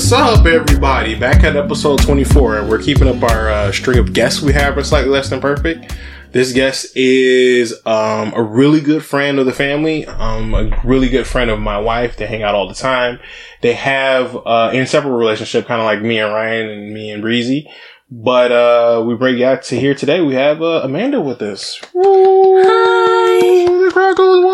[0.00, 1.14] What's up, everybody?
[1.14, 4.78] Back at episode 24, and we're keeping up our uh, string of guests we have
[4.78, 5.94] are slightly less than perfect.
[6.32, 11.26] This guest is um, a really good friend of the family, um, a really good
[11.26, 12.16] friend of my wife.
[12.16, 13.20] They hang out all the time.
[13.60, 17.68] They have uh, inseparable relationship, kind of like me and Ryan and me and Breezy.
[18.10, 20.22] But uh, we bring you out to here today.
[20.22, 21.78] We have uh, Amanda with us.
[21.94, 23.66] Hi.
[23.66, 24.44] The crowd goes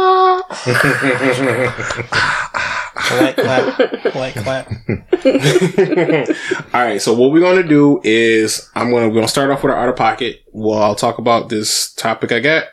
[2.59, 2.73] wild.
[2.97, 4.03] Polite clap.
[4.13, 4.71] Polite clap.
[6.75, 7.01] All right.
[7.01, 9.89] So what we're to do is I'm to, we're to start off with our out
[9.89, 10.43] of pocket.
[10.53, 12.65] Well, I'll talk about this topic I got.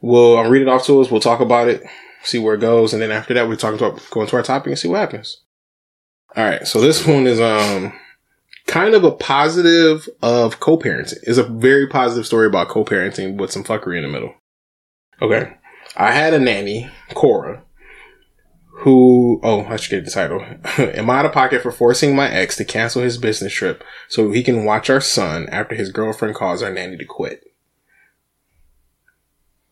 [0.00, 1.10] We'll I'll read it off to us.
[1.10, 1.82] We'll talk about it,
[2.22, 2.92] see where it goes.
[2.92, 5.42] And then after that, we're talking about going to our topic and see what happens.
[6.36, 6.66] All right.
[6.66, 7.92] So this one is, um,
[8.68, 11.18] kind of a positive of co-parenting.
[11.22, 14.34] It's a very positive story about co-parenting with some fuckery in the middle.
[15.20, 15.54] Okay.
[15.96, 17.64] I had a nanny, Cora,
[18.82, 20.40] who, oh, I should get the title.
[20.78, 24.30] Am I out of pocket for forcing my ex to cancel his business trip so
[24.30, 27.52] he can watch our son after his girlfriend calls our nanny to quit?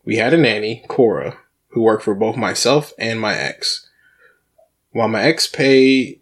[0.03, 1.37] We had a nanny, Cora,
[1.69, 3.89] who worked for both myself and my ex.
[4.91, 6.19] While my ex paid,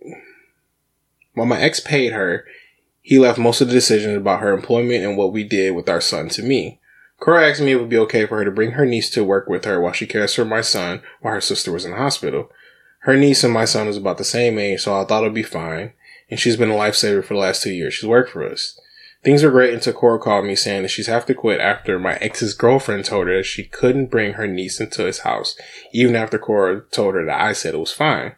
[1.33, 2.45] while my ex paid her,
[3.01, 6.01] he left most of the decisions about her employment and what we did with our
[6.01, 6.79] son to me.
[7.19, 9.23] Cora asked me if it would be okay for her to bring her niece to
[9.23, 11.97] work with her while she cares for my son while her sister was in the
[11.97, 12.51] hospital.
[13.05, 15.43] Her niece and my son is about the same age, so I thought it'd be
[15.43, 15.93] fine.
[16.31, 17.93] And she's been a lifesaver for the last two years.
[17.93, 18.79] She's worked for us.
[19.23, 22.15] Things were great until Cora called me saying that she's have to quit after my
[22.15, 25.55] ex's girlfriend told her that she couldn't bring her niece into his house,
[25.93, 28.33] even after Cora told her that I said it was fine.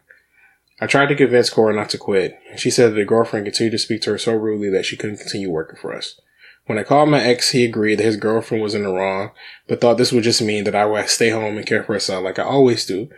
[0.82, 2.38] I tried to convince Cora not to quit.
[2.56, 5.16] She said that the girlfriend continued to speak to her so rudely that she couldn't
[5.16, 6.20] continue working for us.
[6.66, 9.30] When I called my ex, he agreed that his girlfriend was in the wrong,
[9.66, 12.04] but thought this would just mean that I would stay home and care for his
[12.04, 13.08] son like I always do,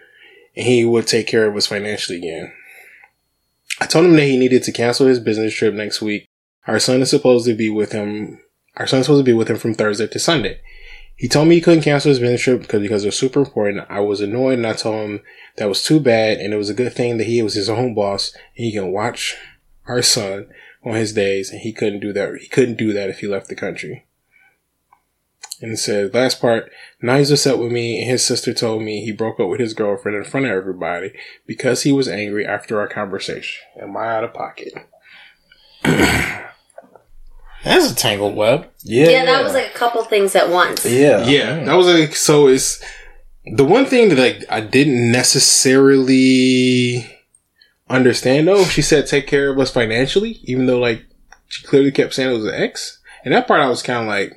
[0.56, 2.52] and he would take care of us financially again.
[3.80, 6.26] I told him that he needed to cancel his business trip next week.
[6.66, 8.40] Our son is supposed to be with him.
[8.76, 10.60] Our son's supposed to be with him from Thursday to Sunday.
[11.16, 13.86] He told me he couldn't cancel his business trip because because it was super important.
[13.88, 15.20] I was annoyed and I told him
[15.56, 17.94] that was too bad and it was a good thing that he was his own
[17.94, 19.36] boss and he can watch
[19.86, 20.48] our son
[20.84, 22.36] on his days and he couldn't do that.
[22.40, 24.06] He couldn't do that if he left the country.
[25.60, 26.70] And it says, last part,
[27.02, 29.74] now he's upset with me and his sister told me he broke up with his
[29.74, 31.12] girlfriend in front of everybody
[31.46, 33.60] because he was angry after our conversation.
[33.80, 34.72] Am I out of pocket?
[37.62, 38.70] That's a tangled web.
[38.82, 39.08] Yeah.
[39.08, 40.86] Yeah, that was like a couple things at once.
[40.86, 41.26] Yeah.
[41.26, 41.66] Yeah, mm.
[41.66, 42.48] that was like so.
[42.48, 42.82] It's
[43.44, 47.06] the one thing that like I didn't necessarily
[47.88, 48.64] understand though.
[48.64, 51.04] She said take care of us financially, even though like
[51.48, 54.06] she clearly kept saying it was an ex, and that part I was kind of
[54.08, 54.32] like,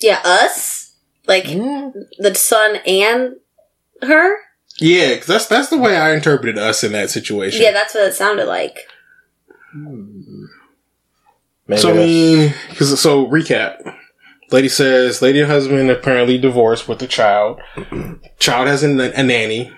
[0.00, 0.92] Yeah, us?
[1.26, 1.92] Like Mm.
[2.18, 3.36] the son and
[4.02, 4.36] her?
[4.78, 7.62] yeah, because that's that's the way I interpreted us in that situation.
[7.62, 8.78] Yeah, that's what it sounded like.
[11.66, 13.94] Maybe so I that's- mean, because so recap.
[14.50, 17.60] Lady says, lady and husband apparently divorced with a child.
[18.40, 19.70] child has a, a nanny.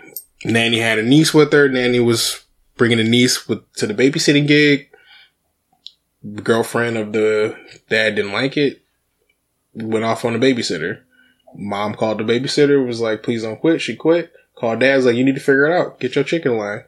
[0.47, 1.69] Nanny had a niece with her.
[1.69, 2.43] Nanny was
[2.79, 4.89] bringing a niece with to the babysitting gig.
[6.43, 7.55] Girlfriend of the
[7.91, 8.82] dad didn't like it.
[9.75, 11.01] Went off on the babysitter.
[11.55, 12.85] Mom called the babysitter.
[12.87, 13.81] Was like, please don't quit.
[13.81, 14.33] She quit.
[14.55, 15.99] Called dad's like, you need to figure it out.
[16.01, 16.85] Get your chicken line.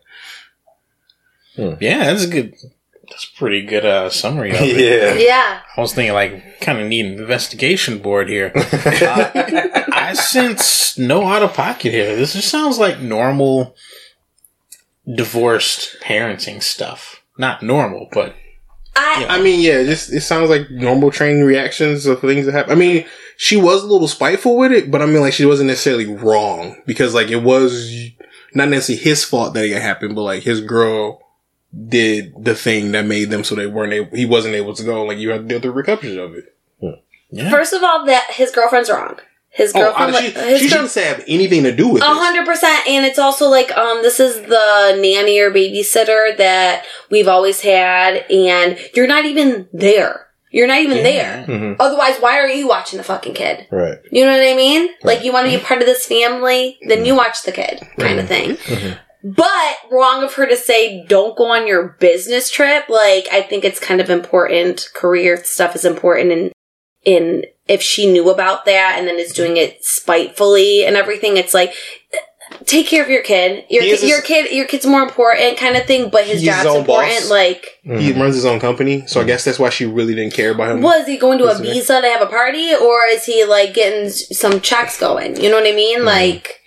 [1.57, 2.55] yeah, that's a good.
[3.11, 4.77] That's a pretty good uh, summary of it.
[4.81, 5.15] Yeah.
[5.15, 5.61] Yeah.
[5.77, 8.53] I was thinking like kind of need an investigation board here.
[9.05, 12.17] Uh, I sense no out of pocket here.
[12.17, 13.75] This just sounds like normal
[15.13, 17.23] divorced parenting stuff.
[17.39, 18.35] Not normal, but
[18.97, 22.73] I I mean, yeah, just it sounds like normal training reactions of things that happen.
[22.73, 23.05] I mean,
[23.37, 26.83] she was a little spiteful with it, but I mean, like she wasn't necessarily wrong
[26.87, 28.11] because like it was
[28.55, 31.21] not necessarily his fault that it happened, but like his girl
[31.89, 35.05] did the thing that made them so they weren't able, he wasn't able to go.
[35.05, 36.55] Like you had to deal with the repercussions of it.
[37.31, 37.51] yeah.
[37.51, 39.19] first of all that his girlfriend's wrong.
[39.55, 42.03] His Oh, girlfriend I- li- she, his she girl- shouldn't have anything to do with
[42.03, 42.09] A it.
[42.09, 47.29] hundred percent, and it's also like um, this is the nanny or babysitter that we've
[47.29, 50.27] always had, and you're not even there.
[50.51, 51.45] You're not even there.
[51.49, 51.77] Mhm.
[51.81, 53.67] Otherwise, why are you watching the fucking kid?
[53.73, 53.99] Right.
[54.13, 54.89] You know what I mean?
[55.03, 57.81] Like you want to be a part of this family, then you watch the kid,
[57.99, 58.57] kind of thing.
[59.25, 62.89] But wrong of her to say don't go on your business trip.
[62.89, 64.91] Like I think it's kind of important.
[64.95, 66.53] Career stuff is important, and
[67.05, 71.55] in if she knew about that and then is doing it spitefully and everything, it's
[71.55, 71.73] like
[72.67, 73.65] take care of your kid.
[73.71, 76.11] Your He kid, your kid, your kid's more important, kind of thing.
[76.11, 77.13] But his He's his job's important.
[77.21, 77.31] boss.
[77.31, 77.99] Like, mm-hmm.
[77.99, 80.73] He runs his own company, so I guess that's why she really didn't care about
[80.73, 80.83] him.
[80.83, 81.73] was he going to a Isn't it?
[81.73, 85.41] visa to have a party, or is he like getting some checks going?
[85.41, 85.99] You know what I mean?
[85.99, 86.07] Mm-hmm.
[86.07, 86.61] Like,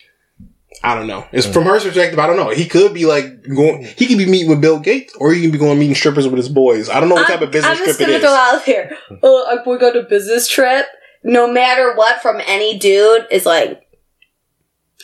[0.87, 1.27] I don't know.
[1.33, 1.51] It's mm.
[1.51, 2.17] from her perspective.
[2.17, 2.49] I don't know.
[2.49, 3.83] He could be like going.
[3.83, 3.99] Mm.
[3.99, 6.37] He could be meeting with Bill Gates, or he could be going meeting strippers with
[6.37, 6.87] his boys.
[6.89, 8.23] I don't know what type of business I'm just trip gonna is.
[8.23, 8.97] throw out there.
[9.11, 9.17] Mm.
[9.17, 10.85] Uh, oh, I'm going on a business trip.
[11.23, 13.83] No matter what, from any dude is like.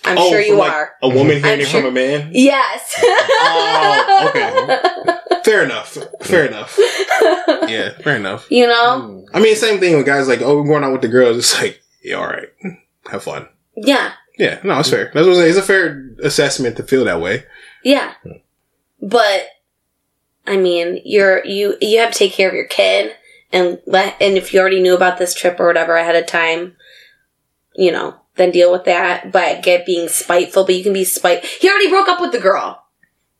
[0.06, 0.92] I'm Oh, sure you like, are.
[1.02, 2.30] A woman hearing I'm it from sure- a man.
[2.34, 2.96] Yes.
[3.02, 5.18] Oh, okay.
[5.44, 5.98] Fair enough.
[6.22, 6.78] Fair enough.
[7.68, 8.50] Yeah, fair enough.
[8.50, 9.26] You know?
[9.34, 11.38] I mean, same thing with guys like, oh, we're going out with the girls.
[11.38, 12.48] It's like, yeah, all right,
[13.10, 13.48] have fun.
[13.76, 14.14] Yeah.
[14.38, 15.06] Yeah, no, it's fair.
[15.14, 15.50] That's what I'm saying.
[15.50, 17.44] It's a fair assessment to feel that way.
[17.84, 18.14] Yeah.
[19.02, 19.48] But
[20.48, 23.16] I mean, you're you you have to take care of your kid
[23.52, 26.76] and let and if you already knew about this trip or whatever ahead of time,
[27.76, 29.32] you know, then deal with that.
[29.32, 31.46] But get being spiteful, but you can be spite.
[31.46, 32.80] He already broke up with the girl.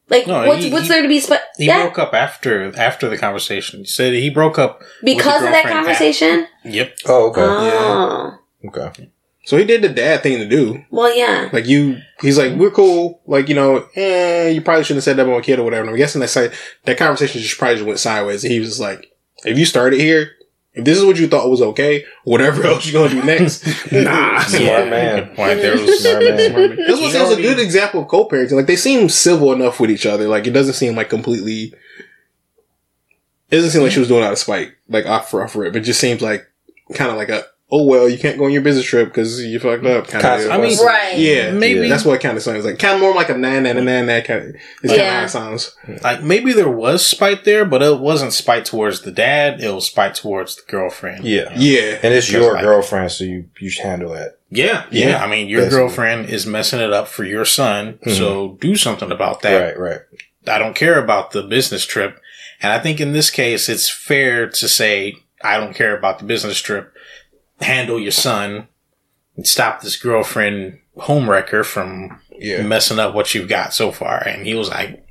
[0.10, 1.40] Like No, what's he- what's there to be spite?
[1.58, 3.80] He Yeah, broke up after after the conversation.
[3.80, 6.48] He said he broke up because with of that girlfriend conversation.
[6.66, 6.98] Yep.
[7.08, 7.42] Oh, okay.
[7.42, 8.38] Oh,
[8.68, 9.10] okay.
[9.46, 10.84] So he did the dad thing to do.
[10.90, 11.50] well, yeah.
[11.52, 13.22] Like you, he's like, we're cool.
[13.28, 15.82] Like you know, eh, you probably shouldn't have said that about my kid or whatever.
[15.82, 16.54] And I'm guessing that side,
[16.86, 18.44] that conversation just probably just went sideways.
[18.44, 19.12] And he was just like,
[19.44, 20.32] if you started here,
[20.74, 24.40] if this is what you thought was okay, whatever else you're gonna do next, nah.
[24.44, 25.16] Smart man.
[25.28, 25.62] Good point.
[25.62, 26.38] There was Smart man.
[26.38, 28.54] This was, He it was a good example of co-parenting.
[28.54, 30.28] Like they seem civil enough with each other.
[30.28, 31.74] Like it doesn't seem like completely.
[33.52, 35.56] It doesn't seem like she was doing it out of spite, like off for off
[35.56, 35.76] rip.
[35.76, 36.50] It just seems like
[36.94, 37.44] kind of like a
[37.76, 40.08] oh well, you can't go on your business trip because you fucked up.
[40.08, 40.52] Kind of.
[40.52, 41.18] I mean, Right.
[41.18, 42.78] yeah, maybe that's what it kind of sounds like.
[42.78, 44.56] Kind of more like a nan nan nan nan kind of.
[44.56, 45.20] It's kind of Yeah.
[45.20, 45.76] how it sounds.
[46.04, 49.60] like maybe there was spite there, but it wasn't spite towards the dad.
[49.60, 51.26] It was spite towards the girlfriend.
[51.26, 51.52] Yeah.
[51.56, 54.38] Yeah, And it's your like- girlfriend, so you you should handle it.
[54.52, 55.10] Yeah, yeah.
[55.10, 55.24] Yeah.
[55.24, 55.80] I mean, your Basically.
[55.80, 58.12] girlfriend is messing it up for your son, mm-hmm.
[58.12, 59.60] so do something about that.
[59.60, 60.02] Right, right.
[60.48, 62.20] I don't care about the business trip.
[62.62, 66.26] And I think in this case, it's fair to say, I don't care about the
[66.26, 66.93] business trip.
[67.64, 68.68] Handle your son
[69.36, 72.62] and stop this girlfriend homewrecker from yeah.
[72.62, 74.26] messing up what you've got so far.
[74.28, 75.06] And he was like,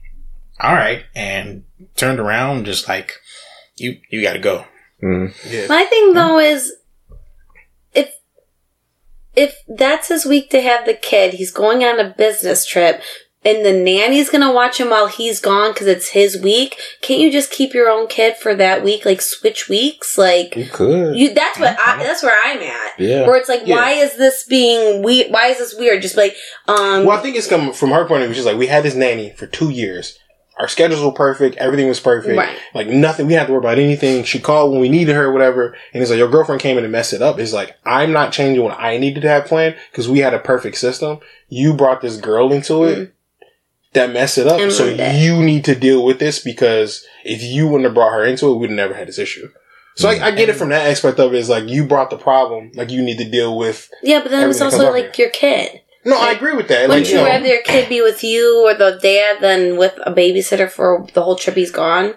[0.60, 1.04] all right.
[1.14, 1.64] And
[1.96, 3.14] turned around just like,
[3.76, 4.64] you, you gotta go.
[5.02, 5.34] Mm.
[5.50, 5.66] yeah.
[5.66, 6.72] My thing though is
[7.92, 8.14] if
[9.34, 13.02] if that's his week to have the kid, he's going on a business trip
[13.44, 16.78] and the nanny's gonna watch him while he's gone because it's his week.
[17.00, 19.04] Can't you just keep your own kid for that week?
[19.04, 20.16] Like switch weeks?
[20.16, 21.16] Like You could.
[21.16, 22.98] you that's what I that's where I'm at.
[23.00, 23.26] yeah.
[23.26, 23.76] Where it's like, Yeah.
[23.76, 25.32] why is this being weird?
[25.32, 26.02] Why is this weird?
[26.02, 26.36] Just like,
[26.68, 28.34] um, Well, I think it's coming from her point of view.
[28.36, 30.18] She's like, we had this nanny for two years.
[30.60, 31.56] Our schedules were perfect.
[31.56, 32.36] Everything was perfect.
[32.36, 32.56] Right.
[32.74, 33.26] Like nothing.
[33.26, 34.22] We had to worry about anything.
[34.22, 35.74] She called when we needed her, whatever.
[35.92, 37.38] And it's like your girlfriend came in and messed it up.
[37.40, 40.38] It's like I'm not changing what I needed to have planned because we had a
[40.38, 41.18] perfect system.
[41.48, 43.14] You brought this girl into it
[43.92, 44.60] that mess it up.
[44.60, 45.22] And so ruined it.
[45.22, 48.56] you need to deal with this because if you wouldn't have brought her into it,
[48.56, 49.48] we'd never had this issue.
[49.94, 50.58] So I, I get it mm.
[50.58, 51.38] from that aspect of it.
[51.38, 52.72] Is like you brought the problem.
[52.74, 53.90] Like you need to deal with.
[54.02, 55.82] yeah, but then it's also comes up like your kid.
[56.04, 56.88] No, I agree with that.
[56.88, 59.96] Wouldn't Like you know, rather your kid be with you or the dad than with
[60.04, 62.14] a babysitter for the whole trip he's gone?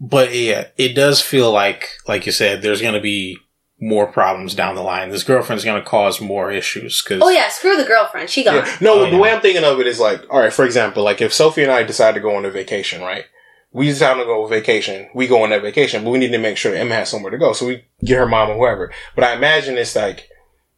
[0.00, 3.38] But yeah, it does feel like, like you said, there's going to be
[3.80, 5.10] more problems down the line.
[5.10, 8.28] This girlfriend's going to cause more issues because Oh yeah, screw the girlfriend.
[8.28, 8.56] She gone.
[8.56, 8.76] Yeah.
[8.80, 9.18] No, Oh, the yeah.
[9.20, 11.70] way I'm thinking of it is like, all right, for example, like if Sophie and
[11.72, 13.24] I decide to go on a vacation, right?
[13.70, 15.08] We decide to go on vacation.
[15.14, 17.38] We go on that vacation, but we need to make sure Emma has somewhere to
[17.38, 17.52] go.
[17.52, 18.90] So we get her mom or whoever.
[19.14, 20.28] But I imagine it's like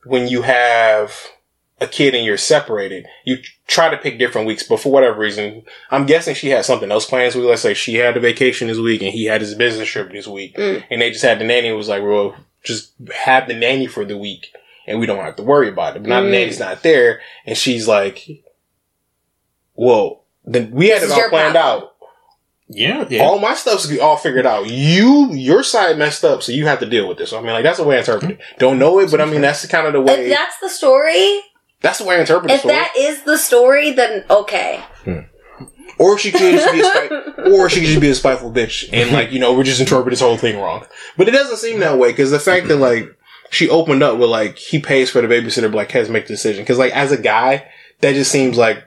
[0.05, 1.15] when you have
[1.81, 5.63] a kid and you're separated, you try to pick different weeks, but for whatever reason,
[5.91, 7.33] I'm guessing she had something else planned.
[7.33, 10.11] So let's say she had a vacation this week and he had his business trip
[10.13, 10.85] this week Mm.
[10.91, 14.05] and they just had the nanny and was like, well, just have the nanny for
[14.05, 14.53] the week
[14.87, 16.03] and we don't have to worry about it.
[16.03, 16.33] But now the Mm.
[16.33, 18.27] nanny's not there and she's like,
[19.75, 21.83] well, then we had This it is all planned problem.
[21.85, 21.97] out.
[22.69, 23.23] yeah, yeah.
[23.23, 24.67] All my stuff's all figured out.
[24.69, 27.33] You, your side messed up, so you have to deal with this.
[27.33, 28.41] I mean, like that's the way I interpret it.
[28.59, 30.29] Don't know it, but I mean that's the kind of the If way.
[30.29, 31.41] that's the story,
[31.83, 32.55] That's the way I interpret it.
[32.55, 32.75] if story.
[32.75, 34.81] that is the story, then okay.
[35.99, 38.89] Or she could just be a spite- or she could just be a spiteful bitch,
[38.93, 40.87] and like you know, we're just interpreting this whole thing wrong.
[41.17, 43.15] But it doesn't seem that way because the fact that like
[43.51, 46.27] she opened up with like he pays for the babysitter, but like has to make
[46.27, 46.63] the decision.
[46.63, 47.69] Because like as a guy,
[48.01, 48.83] that just seems like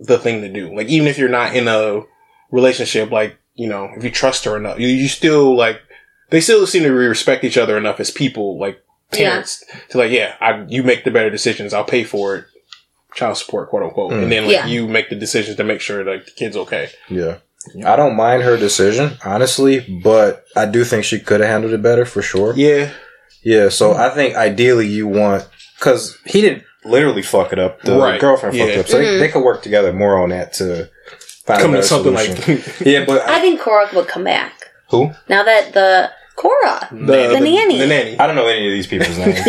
[0.00, 0.74] the thing to do.
[0.74, 2.00] Like even if you're not in a
[2.50, 5.80] relationship, like you know, if you trust her enough, you, you still like
[6.30, 8.82] they still seem to respect each other enough as people, like
[9.12, 11.72] parents, to like yeah, I you make the better decisions.
[11.72, 12.44] I'll pay for it.
[13.14, 14.22] Child support, quote unquote, Mm.
[14.24, 14.66] and then like Yeah.
[14.66, 16.90] you make the decisions to make sure like the kid's okay.
[17.08, 17.36] Yeah.
[17.86, 21.80] I don't mind her decision, honestly, but I do think she could have handled it
[21.82, 22.52] better for sure.
[22.56, 22.90] Yeah,
[23.42, 25.46] Yeah, so I think ideally you want
[25.78, 27.80] because he didn't literally fuck it up.
[27.82, 28.76] The Right, girlfriend fucked yeah.
[28.76, 30.90] it up, so they, they could work together more on that to
[31.46, 32.56] find come a to something solution.
[32.56, 34.52] like yeah, but I think Cora would come back
[34.90, 35.10] who?
[35.30, 36.88] now that the Cora.
[36.90, 36.98] The,
[37.28, 37.78] The nanny.
[37.78, 38.18] The nanny.
[38.18, 39.38] I don't know any of these people's names.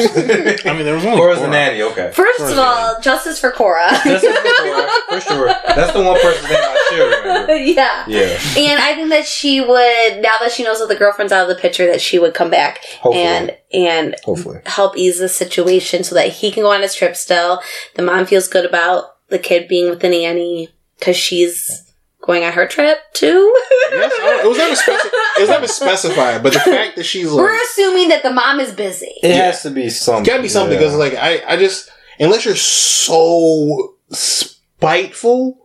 [0.66, 1.82] I mean, there was only Cora's the nanny.
[1.82, 2.12] Okay.
[2.14, 3.88] First of all, justice for Cora.
[4.04, 5.48] That's the Cora, for sure.
[5.48, 7.56] That's the one person's name I should remember.
[7.58, 8.06] yeah.
[8.08, 8.40] Yeah.
[8.58, 11.56] And I think that she would, now that she knows that the girlfriend's out of
[11.56, 13.24] the picture, that she would come back Hopefully.
[13.24, 14.60] and and Hopefully.
[14.68, 17.62] help ease the situation so that he can go on his trip still.
[17.96, 21.85] The mom feels good about the kid being with the nanny because she's
[22.26, 23.54] going on her trip too.
[23.92, 27.32] Yes, I it was never speci- it was never specified, but the fact that she's
[27.32, 29.14] like, We're assuming that the mom is busy.
[29.24, 30.22] It has to be something.
[30.22, 30.80] It's gotta be something yeah.
[30.80, 31.90] because like I, I just
[32.20, 35.60] unless you're so spiteful,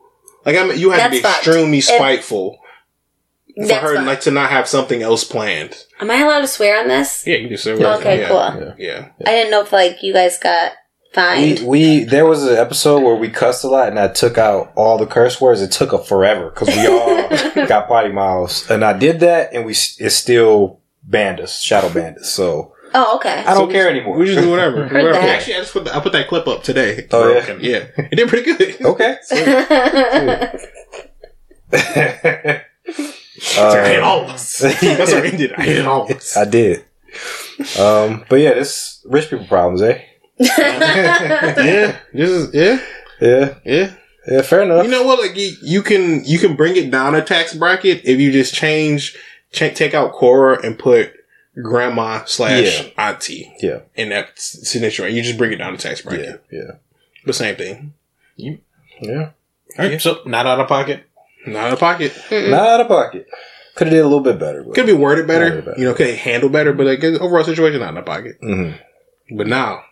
[0.44, 1.46] like I mean, you have to be fucked.
[1.46, 2.58] extremely If- spiteful
[3.56, 4.06] for That's her fine.
[4.06, 5.84] like to not have something else planned.
[6.00, 7.26] Am I allowed to swear on this?
[7.26, 8.74] Yeah, you can just say Okay, yeah, cool.
[8.78, 10.72] Yeah, I didn't know if like you guys got
[11.12, 11.60] fined.
[11.60, 11.66] We,
[11.98, 14.98] we there was an episode where we cussed a lot and I took out all
[14.98, 15.60] the curse words.
[15.62, 19.64] It took a forever because we all got potty mouths, and I did that, and
[19.64, 22.30] we s- it still banned us, shadow banned us.
[22.30, 23.40] So oh, okay.
[23.46, 24.16] I don't So care anymore.
[24.16, 24.82] we just do whatever.
[24.88, 25.14] Whatever.
[25.14, 27.06] Actually, I just put the, I put that clip up today.
[27.10, 27.56] Oh, yeah?
[27.60, 28.80] Yeah, it did pretty good.
[28.84, 29.16] okay.
[31.72, 32.62] I
[33.86, 34.58] hate Um, all of us.
[34.58, 35.52] That's what I did.
[35.54, 36.36] I hated all of us.
[36.36, 36.84] I did.
[37.78, 40.00] Um, but yeah, this rich people problems, eh?
[40.40, 42.80] Yeah, this is yeah,
[43.20, 43.94] Yeah, yeah.
[44.28, 44.84] yeah, fair enough.
[44.84, 45.20] You know what?
[45.20, 48.54] Like you, you can you can bring it down a tax bracket if you just
[48.54, 49.16] change,
[49.52, 51.12] cha- take out Cora and put
[51.62, 55.06] grandma slash auntie yeah, in that signature.
[55.08, 56.42] You just bring it down a tax bracket.
[56.50, 56.72] yeah,
[57.26, 57.92] The same thing.
[58.36, 59.30] yeah.
[59.78, 61.04] All right, so not out of pocket.
[61.46, 62.12] Not out of pocket.
[62.28, 62.50] Mm.
[62.50, 63.26] Not out of pocket.
[63.76, 64.64] Could have did a little bit better.
[64.74, 65.62] Could be worded better.
[65.62, 65.74] Better.
[65.78, 68.40] You know, could handle better, but like overall situation not in the pocket.
[68.42, 68.74] Mhm.
[69.36, 69.82] But now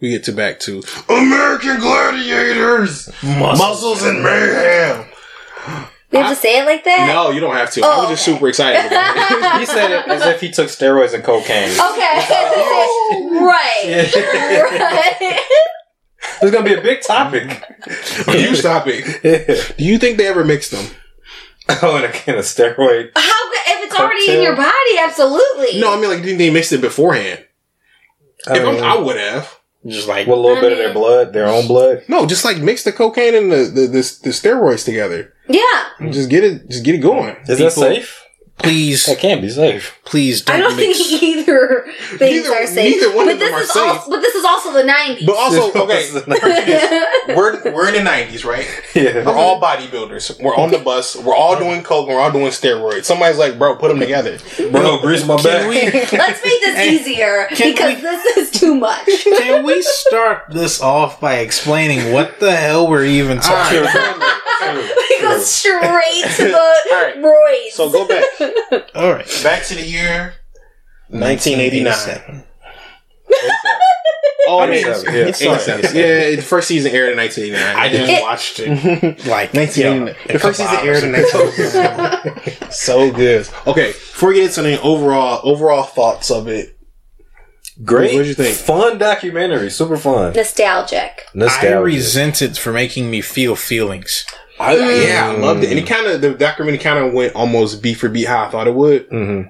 [0.00, 5.06] we get to back to American Gladiators, muscles and mayhem.
[6.10, 7.06] we have to say it like that?
[7.06, 7.82] No, you don't have to.
[7.82, 8.32] I Oh, was just oh.
[8.34, 8.90] super excited.
[9.60, 11.70] He said it as if he took steroids and cocaine.
[11.70, 11.78] Okay.
[11.80, 14.10] Oh, right.
[15.20, 15.40] Right.
[16.40, 17.62] There's gonna be a big topic.
[18.28, 19.76] you stop it.
[19.76, 20.86] Do you think they ever mixed them?
[21.82, 23.10] oh, and a, and a steroid.
[23.14, 25.80] How if it's already in your body, absolutely.
[25.80, 27.44] No, I mean like, do you think they mixed it beforehand?
[28.48, 29.59] I if I'm, mean, I would have.
[29.86, 32.04] Just like with a little bit of their blood, their own blood.
[32.06, 35.32] No, just like mix the cocaine and the the, the, the steroids together.
[35.48, 36.10] Yeah.
[36.10, 36.68] Just get it.
[36.68, 37.36] Just get it going.
[37.48, 38.26] Is that safe?
[38.62, 39.98] Please, That can't be safe.
[40.04, 40.98] please don't, I don't mix.
[40.98, 41.86] think either
[42.18, 42.94] things Neither- are safe.
[43.00, 43.82] neither one but of them this are is safe.
[43.98, 45.26] Also, but this is also the nineties.
[45.26, 48.66] But also, okay, we're we're in the nineties, right?
[48.94, 49.24] yeah.
[49.24, 50.40] We're all bodybuilders.
[50.42, 51.16] We're on the bus.
[51.16, 52.08] We're all doing coke.
[52.08, 53.04] We're all doing steroids.
[53.04, 54.38] Somebody's like, bro, put them together.
[54.70, 55.68] Bro, grease my Can back.
[55.68, 55.82] we
[56.18, 59.06] Let's make this easier because we- this is too much.
[59.06, 64.18] can we start this off by explaining what the hell we're even talking about?
[64.70, 67.14] we go straight to the right.
[67.18, 67.72] roids.
[67.72, 68.24] So go back,
[68.94, 70.34] All right, back to the year
[71.08, 72.44] 1989.
[74.48, 75.26] Oh, I I mean, mean, yeah.
[75.26, 76.34] it's yeah.
[76.34, 77.76] The first season aired in 1989.
[77.76, 78.68] I just It- watched it
[79.26, 80.06] like 1989.
[80.06, 82.70] yo, The first season aired in 1989.
[82.72, 83.48] so good.
[83.66, 86.76] Okay, before we get into the overall overall thoughts of it,
[87.84, 88.12] Great.
[88.12, 88.56] What'd you think?
[88.56, 89.70] Fun documentary.
[89.70, 90.32] Super fun.
[90.34, 91.26] Nostalgic.
[91.34, 91.34] nostalgic.
[91.34, 91.80] I Nostalgia.
[91.80, 94.26] resent it for making me feel feelings.
[94.60, 97.82] I, yeah, I loved it, and it kind of the documentary kind of went almost
[97.82, 99.06] beat for beat how I thought it would.
[99.06, 99.42] hmm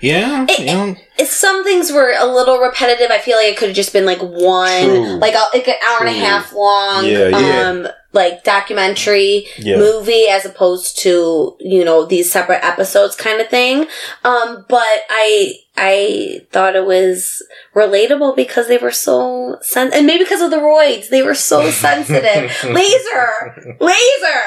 [0.00, 3.68] Yeah, It- know, If some things were a little repetitive, I feel like it could
[3.68, 5.16] have just been like one, True.
[5.18, 7.68] like, a, like an hour and a half long, Yeah, yeah.
[7.68, 9.76] um, like documentary Yeah.
[9.76, 13.86] movie as opposed to you know these separate episodes kind of thing.
[14.24, 17.40] Um, but I I thought it was
[17.76, 21.70] relatable because they were so sen- and maybe because of the roids, they were so
[21.86, 22.50] sensitive.
[22.64, 24.40] laser, laser.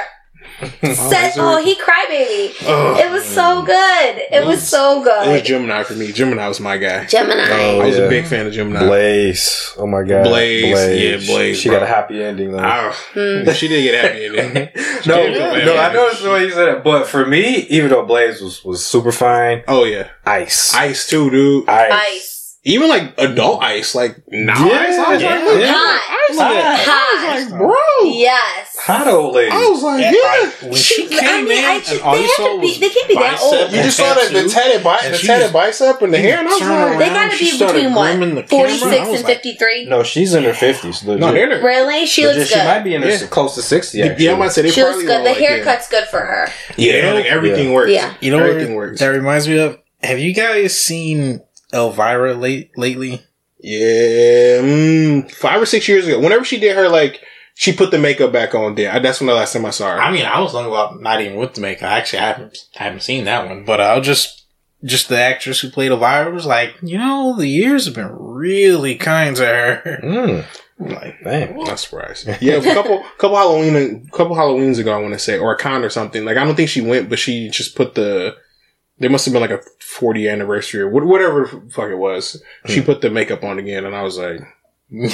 [0.82, 2.54] Set, oh, he crybaby.
[2.68, 3.00] Ugh.
[3.00, 4.22] It was so good.
[4.32, 5.28] It was so good.
[5.28, 5.46] It was good.
[5.46, 6.12] Gemini for me.
[6.12, 7.06] Gemini was my guy.
[7.06, 7.44] Gemini.
[7.50, 8.04] Oh, I was yeah.
[8.04, 8.86] a big fan of Gemini.
[8.86, 9.74] Blaze.
[9.78, 10.24] Oh my god.
[10.24, 10.64] Blaze.
[11.02, 11.80] Yeah, Blaze, She bro.
[11.80, 12.92] got a happy ending though.
[13.14, 13.52] Hmm.
[13.52, 14.72] she did get happy in it.
[15.06, 15.98] No, did get no, happy.
[15.98, 18.86] I noticed the way you said it, but for me, even though Blaze was, was
[18.86, 21.68] super fine, Oh yeah, ice, ice too, dude.
[21.68, 22.60] ice, Ice.
[22.64, 24.98] Even like adult ice, like now Yeah, ice.
[24.98, 26.00] I yeah, like, yeah.
[26.38, 26.56] Hot.
[26.56, 26.86] ice.
[26.86, 27.30] Hot.
[27.30, 28.10] I was like, bro.
[28.12, 28.78] Yes.
[28.80, 29.52] hot old lady.
[29.52, 30.18] I was like, Yeah, yeah.
[30.24, 32.56] I- when she I came mean, in, I and just- all they you have saw
[32.56, 33.72] to be- they can't be that old.
[33.72, 34.50] You just saw the, the tattoo.
[34.50, 37.00] tatted, bi- And the tatted bicep and the hair, and I was like, around.
[37.00, 38.16] They gotta be between what?
[38.18, 39.86] grooming 46 and 53?
[39.86, 41.04] No, she's in her fifties.
[41.04, 41.64] no, they're.
[41.64, 42.06] Really?
[42.06, 42.48] She looks good.
[42.48, 43.28] she might be in her Yeah.
[43.28, 44.00] close to sixty.
[44.00, 44.30] Yeah, Actually.
[44.30, 45.20] I might say they She looks probably good.
[45.26, 46.50] The like, haircut's good for her.
[46.78, 47.92] Yeah, like everything works.
[47.92, 48.14] Yeah.
[48.22, 49.00] You know what everything works.
[49.00, 49.78] that reminds me of?
[50.02, 51.42] Have you guys seen
[51.74, 53.22] Elvira late lately?
[53.64, 56.20] Yeah, mm, five or six years ago.
[56.20, 57.24] Whenever she did her like,
[57.56, 58.76] she put the makeup back on.
[58.76, 60.02] There, that's when the last time I saw her.
[60.02, 61.90] I mean, I was thinking about not even with the makeup.
[61.90, 64.44] Actually, I haven't I haven't seen that one, but I'll just
[64.84, 68.96] just the actress who played Elvira was like, you know, the years have been really
[68.96, 70.00] kind to her.
[70.04, 70.46] Mm,
[70.80, 71.58] I'm like, dang.
[71.58, 72.28] Not surprised.
[72.42, 73.76] Yeah, a couple couple Halloween
[74.08, 76.26] a couple Halloweens ago, I want to say, or a con or something.
[76.26, 78.36] Like I don't think she went, but she just put the.
[79.04, 82.42] There must have been like a 40 anniversary or whatever the fuck it was.
[82.68, 84.40] She put the makeup on again, and I was like,
[84.90, 85.10] you,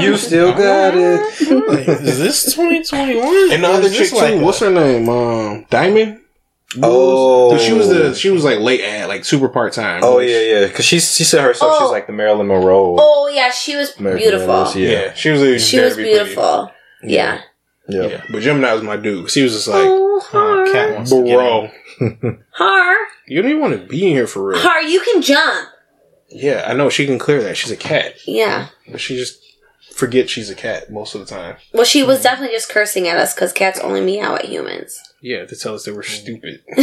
[0.00, 1.20] you still got it.
[1.68, 3.52] Like, is this 2021?
[3.52, 4.16] and the other chick too.
[4.16, 5.08] like what's her name?
[5.08, 6.20] Um, Diamond.
[6.82, 7.56] Oh.
[7.58, 10.00] She was the she was like late ad, like super part time.
[10.04, 10.66] Oh yeah, yeah.
[10.66, 11.84] Because she she said herself Oh.
[11.86, 12.96] she's like the Marilyn Monroe.
[12.98, 14.46] Oh yeah, she was American beautiful.
[14.64, 14.88] Monroe, yeah.
[14.90, 15.14] Yeah.
[15.14, 15.42] She was.
[15.42, 16.10] A, She very was pretty.
[16.10, 16.70] beautiful.
[17.02, 17.40] Yeah.
[17.88, 18.02] Yeah.
[18.06, 19.24] Yeah, but Gemini was my dude.
[19.24, 20.00] 'cause he was just like, oh,
[20.32, 21.70] Oh, Cat wants to get bro,
[22.52, 22.94] Har.
[23.26, 24.58] you don't even want to be in here for real.
[24.58, 25.68] Har, you can jump.
[26.28, 27.56] Yeah, I know she can clear that.
[27.56, 28.68] She's a cat, Yeah.
[28.90, 29.38] but she just
[29.92, 31.56] forgets she's a cat most of the time.
[31.72, 34.98] Well, she was definitely just cursing at us because cats only meow at humans.
[35.26, 36.60] Yeah, to tell us that we're stupid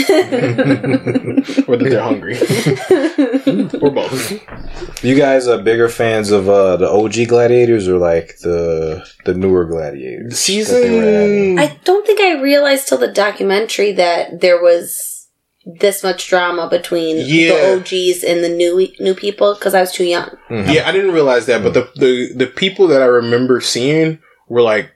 [1.67, 2.38] or that they're hungry
[3.81, 5.03] or both.
[5.03, 9.65] You guys are bigger fans of uh, the OG gladiators or like the the newer
[9.65, 10.43] gladiators?
[10.48, 11.57] The that they were adding?
[11.57, 11.60] season.
[11.60, 15.27] I don't think I realized till the documentary that there was
[15.63, 17.53] this much drama between Yeah.
[17.53, 20.29] the OGs and the new new people because I was too young.
[20.50, 24.17] Yeah, I didn't realize that, but the, the the people that I remember seeing
[24.50, 24.89] were like,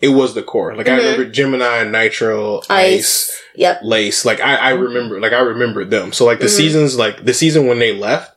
[0.00, 0.76] it was the core.
[0.76, 0.98] Like I Mhm.
[0.98, 3.42] remember Gemini, Nitro, Ice, Ice.
[3.56, 3.80] Yep.
[3.84, 4.24] Lace.
[4.24, 6.12] Like I, I remember, like I remembered them.
[6.12, 6.56] So like the Mhm.
[6.56, 8.32] seasons, like the season when they left,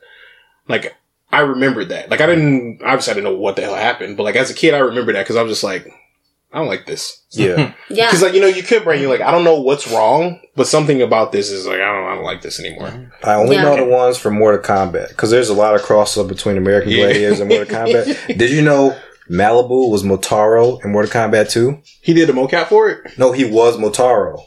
[0.68, 0.94] like
[1.32, 2.10] I remembered that.
[2.10, 4.54] Like I didn't, obviously I didn't know what the hell happened, but like as a
[4.54, 5.86] kid, I remember that because I was just like,
[6.52, 7.20] I don't like this.
[7.32, 7.72] Yeah.
[7.90, 8.06] Yeah.
[8.06, 10.66] Because like you know, you could bring you like I don't know what's wrong, but
[10.66, 13.10] something about this is like I don't, I don't like this anymore.
[13.22, 13.62] I only Yeah.
[13.64, 17.04] know the ones from Mortal Kombat because there's a lot of crossover between American Yeah.
[17.04, 18.38] Gladiators and Mortal Kombat.
[18.38, 18.96] Did you know
[19.30, 21.80] Malibu was Motaro in Mortal Kombat 2?
[22.02, 23.18] He did a mocap for it.
[23.18, 24.40] No, he was Motaro.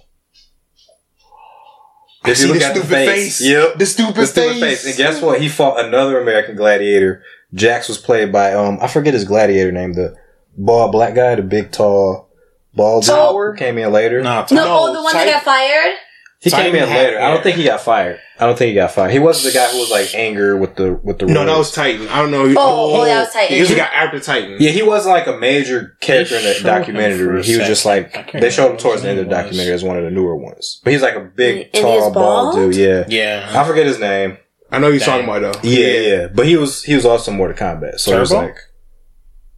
[2.23, 3.41] I If see you look the at the face, face.
[3.49, 4.83] yep, The stupid, the stupid face.
[4.83, 4.85] face.
[4.87, 5.41] And guess what?
[5.41, 7.23] He fought another American Gladiator.
[7.53, 10.15] Jax was played by um I forget his gladiator name, the
[10.57, 12.29] bald black guy, the big tall
[12.73, 13.55] bald dude Tower?
[13.55, 14.21] came in later.
[14.21, 15.95] No, no, No, oh, the one Ty- that got fired.
[16.41, 17.19] He Simon came in had later.
[17.21, 18.19] I don't think he got fired.
[18.39, 19.11] I don't think he got fired.
[19.11, 21.71] He wasn't the guy who was like anger with the with the No, that was
[21.71, 22.07] Titan.
[22.07, 22.45] I don't know.
[22.57, 23.53] Oh, oh, that was Titan.
[23.53, 24.57] He was the guy after Titan.
[24.59, 27.43] Yeah, he wasn't like a major character in the showed him for documentary.
[27.43, 29.43] He was just like they showed him towards the end of the his was.
[29.45, 30.81] documentary as one of the newer ones.
[30.83, 32.55] But he's like a big, And tall, bald bald?
[32.55, 32.75] dude.
[32.75, 33.61] Yeah, Yeah.
[33.61, 34.37] I forget his name.
[34.71, 35.25] I know you're Dang.
[35.25, 35.69] talking about though.
[35.69, 37.99] Yeah, yeah, But he was he was also in Mortal Kombat.
[37.99, 38.55] So it was like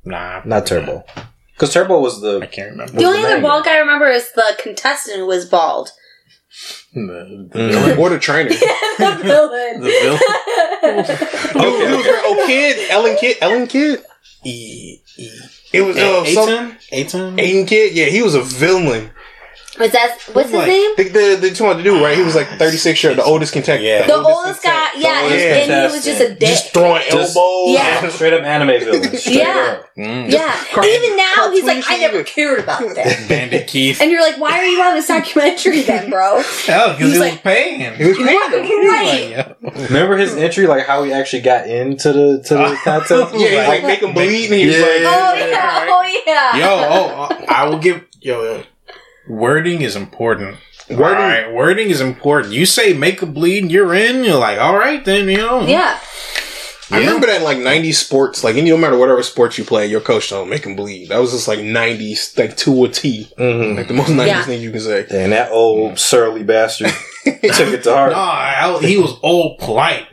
[0.04, 0.42] Nah.
[0.44, 1.06] not Turbo,
[1.54, 2.92] because Turbo was the I can't remember.
[2.92, 5.92] The only the other bald guy I remember is the contestant who was bald.
[6.94, 7.98] The, the villain.
[7.98, 8.50] Or the trainer.
[9.00, 9.82] the villain.
[9.82, 10.20] The villain.
[10.84, 12.22] Dude, it was great.
[12.24, 14.04] Oh, kid, Ellen Kid, Ellen Kid.
[14.46, 15.30] E, e,
[15.72, 16.78] It was uh, some Aton?
[16.92, 17.38] Aton?
[17.38, 17.96] Aiden Kid.
[17.96, 19.12] Yeah, he was a villain.
[19.80, 20.92] Was that what's his Like- name?
[20.98, 22.16] The the, the two to do right.
[22.16, 23.84] He was like 36 year, the oldest contestant.
[23.84, 24.06] Yeah.
[24.06, 26.40] The oldest guy, yeah, oldest and he was just a dick.
[26.50, 27.74] just throwing Just- elbows.
[27.74, 28.10] Yeah.
[28.10, 29.04] straight up anime villain.
[29.18, 29.78] Straight Yeah.
[29.80, 29.90] up.
[29.98, 30.32] Mm.
[30.32, 33.26] yeah, car- even now he's like, I never cared about that.
[33.30, 34.02] Bandit Keith.
[34.02, 36.42] And you're like, why are you on this documentary then, bro?
[36.66, 37.94] Hell, because He's he like- was paying.
[37.96, 38.88] He was paying Right, him.
[38.88, 39.38] right.
[39.38, 39.84] Like, yeah.
[39.88, 43.34] Remember his entry, like how he actually got into the to the contest.
[43.34, 46.58] Yeah, he was like make him bleed, and he was like, Oh yeah, oh yeah.
[46.58, 48.44] Yo, oh, I will give yo.
[48.44, 48.64] yo,
[49.28, 50.58] Wording is important.
[50.90, 52.54] Wording- All right, wording is important.
[52.54, 54.24] You say make a bleed, you're in.
[54.24, 55.62] You're like, all right, then you know.
[55.66, 56.00] Yeah.
[56.92, 59.88] I remember that in like 90s sports, like, and no matter whatever sports you play,
[59.88, 61.10] your coach don't make him bleed.
[61.10, 63.30] That was just like 90s, like to a T.
[63.40, 63.78] Mhm.
[63.78, 64.44] Like the most 90s Yeah.
[64.44, 65.06] thing you can say.
[65.10, 66.92] And that old surly bastard
[67.24, 68.12] took it to heart.
[68.12, 70.06] No, I, he was all polite.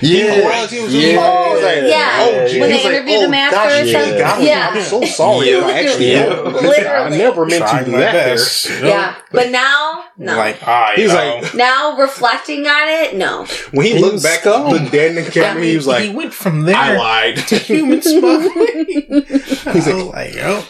[0.00, 1.66] Yeah, He was, he was, he was, yeah.
[1.66, 2.18] like, Yeah.
[2.20, 2.60] oh, gee.
[2.60, 4.18] When He was they like, interviewed oh, him after gosh, or something?
[4.18, 4.46] got me.
[4.46, 4.70] Yeah.
[4.74, 5.50] I'm so sorry.
[5.50, 5.58] Yeah.
[5.66, 7.02] I actually, Yeah.
[7.06, 8.12] I never meant to do that.
[8.12, 8.34] there.
[8.36, 8.68] best.
[8.70, 8.88] you know?
[8.88, 9.14] Yeah.
[9.32, 10.36] But now, no.
[10.36, 11.40] Like, ah, you He's know.
[11.42, 13.46] like, now reflecting on it, no.
[13.72, 14.68] when he, He looked back, scum.
[14.70, 17.36] looked dead in the camera, he was he went from there I lied.
[17.48, 18.86] to human smuggling.
[19.26, 20.62] He's was like, yo.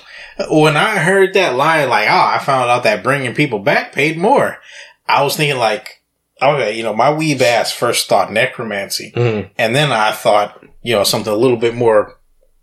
[0.51, 4.19] When I heard that line, like, oh, I found out that bringing people back paid
[4.19, 4.59] more.
[5.09, 5.96] I was thinking, like,
[6.43, 9.51] okay, you know, my weeb ass first thought necromancy, Mhm.
[9.59, 12.19] and then I thought, you know, something a little bit more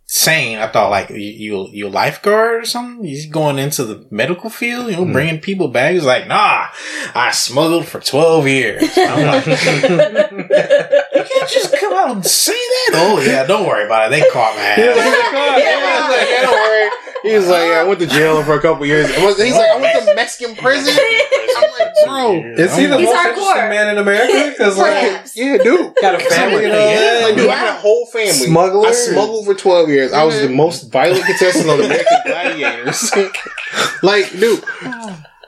[0.06, 0.60] sane.
[0.60, 3.04] I thought, like, you you, lifeguard or something?
[3.04, 5.94] He's going into the medical field, you know, bringing people back.
[5.94, 6.68] He's like, nah,
[7.16, 8.84] I smuggled for twelve years.
[8.98, 12.90] I'm like, you can't just come out and say that.
[12.96, 14.20] Oh yeah, don't worry about it.
[14.20, 16.12] They caught my like, ass.
[16.12, 16.90] like, yeah, don't worry.
[17.24, 19.08] He was like, yeah, I went to jail for a couple years.
[19.18, 20.94] Was- He's like, I went to Mexican prison.
[20.94, 23.30] I'm like, bro, Is he the He's most hardcore.
[23.30, 24.50] interesting man in America?
[24.52, 25.38] Because like, Perhaps.
[25.38, 25.94] yeah, dude.
[26.02, 27.20] got a family and Yeah.
[27.26, 28.32] Like, dude, I had a whole family.
[28.32, 28.88] Smuggler?
[28.88, 30.12] I smuggled for 12 years.
[30.14, 33.12] I was the most violent contestant on American Gladiators.
[34.04, 34.64] like, dude,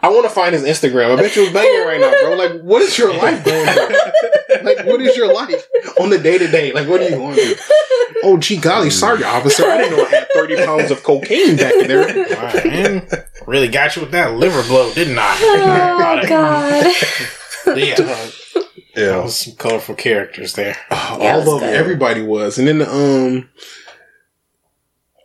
[0.06, 1.18] I want to find his Instagram.
[1.18, 2.36] I bet you're banging right now, bro.
[2.36, 4.64] Like, what is your life going through?
[4.64, 5.68] like, what is your life
[6.00, 6.72] on the day to day?
[6.72, 7.56] Like, what are you going through?
[8.24, 9.64] Oh, gee golly, sorry, officer.
[9.66, 12.06] I didn't know I had 30 pounds of cocaine back in there.
[12.36, 13.08] Wow, man,
[13.48, 15.38] really got you with that liver blow, didn't I?
[15.42, 16.22] Oh
[17.66, 17.78] god.
[17.78, 18.30] yeah,
[18.96, 19.24] Yeah.
[19.24, 20.78] was some colorful characters there.
[20.92, 21.74] Oh, Yeah, all of good.
[21.76, 22.60] everybody was.
[22.60, 23.50] And then, um,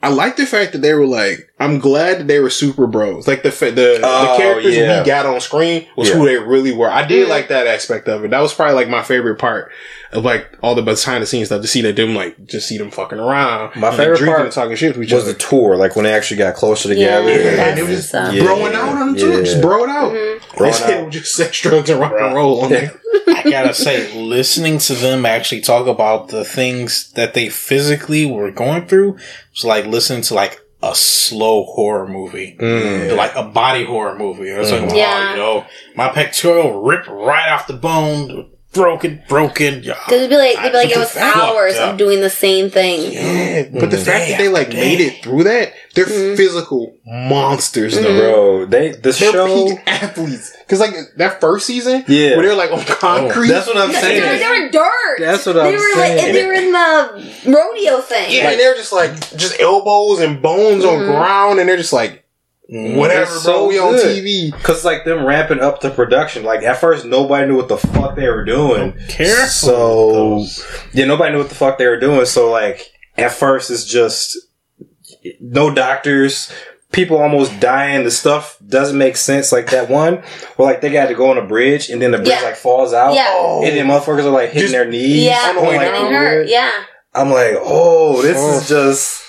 [0.02, 3.28] I like the fact that they were like, I'm glad they were super bros.
[3.28, 5.00] Like the the, Oh, the characters yeah.
[5.02, 6.14] we got on screen was Yeah.
[6.16, 6.88] who they really were.
[6.90, 8.30] I did like that aspect of it.
[8.30, 9.70] That was probably like my favorite part
[10.12, 12.78] of like all the behind the scenes stuff to see that them like just see
[12.78, 13.76] them fucking around.
[13.76, 15.32] My favorite drinking part and talking shit to each Was other.
[15.34, 17.28] the tour, like when they actually got closer together.
[17.30, 18.32] Yeah, Yeah, that's it was stuff.
[18.34, 18.42] Yeah.
[18.44, 19.30] Broing out on them too.
[19.38, 19.42] Yeah.
[19.44, 20.12] Just bro it out.
[20.12, 20.40] Mhm.
[20.56, 21.10] Broing out.
[21.12, 22.92] just sex, drugs, and rock and roll on there.
[23.28, 28.50] I gotta say, listening to them actually talk about the things that they physically were
[28.50, 29.18] going through
[29.54, 32.56] was like listening to like a slow horror movie.
[32.58, 33.16] Mm.
[33.16, 34.50] Like a body horror movie.
[34.52, 34.92] I was like, Mhm.
[34.92, 35.30] oh, Yeah.
[35.32, 35.64] you know,
[35.94, 39.80] my pectoral ripped right off the bone, broken, broken.
[39.80, 41.92] Because it'd be like they'd be like it was hours up.
[41.92, 43.12] of doing the same thing.
[43.12, 44.04] Yeah, but the Mhm.
[44.04, 46.36] fact that they like Damn, made it through that, they're Mhm.
[46.36, 48.02] physical monsters though.
[48.02, 48.18] Mhm.
[48.18, 49.66] Bro, they the They're show.
[49.68, 50.52] peak athletes.
[50.68, 52.36] Cause like that first season, Yeah.
[52.36, 53.48] where they're like on concrete.
[53.48, 54.22] That's what I'm They, saying.
[54.22, 55.16] were, they were dirt.
[55.18, 56.16] That's what I'm they were saying.
[56.18, 58.30] Like, they were in the rodeo thing.
[58.30, 61.06] yeah, and they're just like just elbows and bones on Mhm.
[61.06, 62.22] ground, and they're just like
[62.72, 62.96] Mm.
[62.96, 63.52] whatever, It's bro.
[63.52, 64.24] so we on good.
[64.24, 64.52] TV.
[64.62, 66.44] Cause like them ramping up the production.
[66.44, 68.96] Like at first nobody knew what the fuck they were doing.
[69.08, 70.44] Careful.
[70.44, 70.46] So
[70.92, 72.24] yeah, nobody knew what the fuck they were doing.
[72.26, 74.38] So like at first it's just
[75.40, 76.52] no doctors,
[76.92, 78.04] people almost dying.
[78.04, 79.50] The stuff doesn't make sense.
[79.52, 80.22] Like that one
[80.56, 82.42] where like they got to go on a bridge and then the bridge Yeah.
[82.42, 83.14] like falls out.
[83.14, 83.26] Yeah.
[83.30, 85.24] Oh, And then motherfuckers are like hitting Just- their knees.
[85.24, 86.06] Yeah, on the way and down.
[86.06, 86.46] it hurt.
[86.48, 86.70] Yeah.
[87.14, 88.58] I'm like, oh, this Oh.
[88.58, 89.19] is just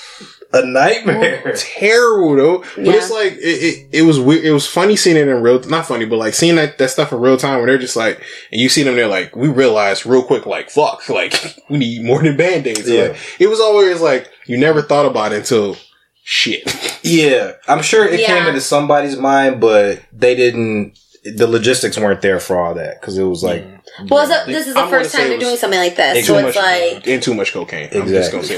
[0.53, 1.53] a nightmare.
[1.57, 2.57] terrible though.
[2.75, 2.93] But Yeah.
[2.93, 4.43] it's like it, it, it was weird.
[4.43, 7.11] It was funny seeing it in real, not funny, but like seeing that, that stuff
[7.11, 10.05] in real time where they're just like, and you see them, they're like, we realize
[10.05, 11.33] real quick, like, fuck, like
[11.69, 12.89] we need more than band aids.
[12.89, 13.09] Yeah.
[13.09, 15.77] Like, it was always like you never thought about it until
[16.23, 16.63] shit.
[17.03, 18.27] Yeah, I'm sure it Yeah.
[18.27, 20.99] came into somebody's mind, but they didn't.
[21.23, 23.77] The logistics weren't there for all that because it was like mm.
[24.09, 26.25] Well, so this is the I'm first time it they're doing something like this.
[26.25, 27.07] too So much, it's like.
[27.07, 27.89] and too much cocaine.
[27.93, 28.57] I'm just gonna say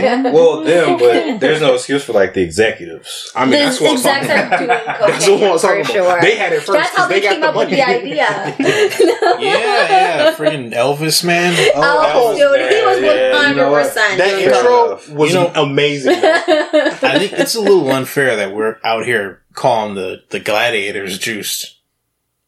[0.00, 0.22] that.
[0.32, 3.32] well them, but there's no excuse for like the executives.
[3.34, 4.58] I mean, The that's what I'm talking are about.
[4.58, 4.68] doing
[5.08, 6.12] That's what I was cocaine, talking for about.
[6.12, 6.20] sure.
[6.20, 6.72] They had it first.
[6.72, 8.14] That's how 'cause they, got came the up with the idea.
[8.18, 11.54] Yeah, yeah, freaking Elvis, man.
[11.74, 13.32] Oh, was dude, he was bad.
[13.32, 15.08] one You know hundred percent That intro enough.
[15.10, 16.14] was You know- amazing.
[16.22, 21.72] I think it's a little unfair that we're out here calling the, the gladiators juiced.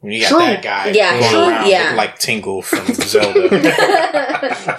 [0.06, 0.38] When you got True.
[0.38, 1.40] that guy Yeah, going true.
[1.48, 1.94] around Yeah.
[1.96, 4.78] like Tingle from Zelda.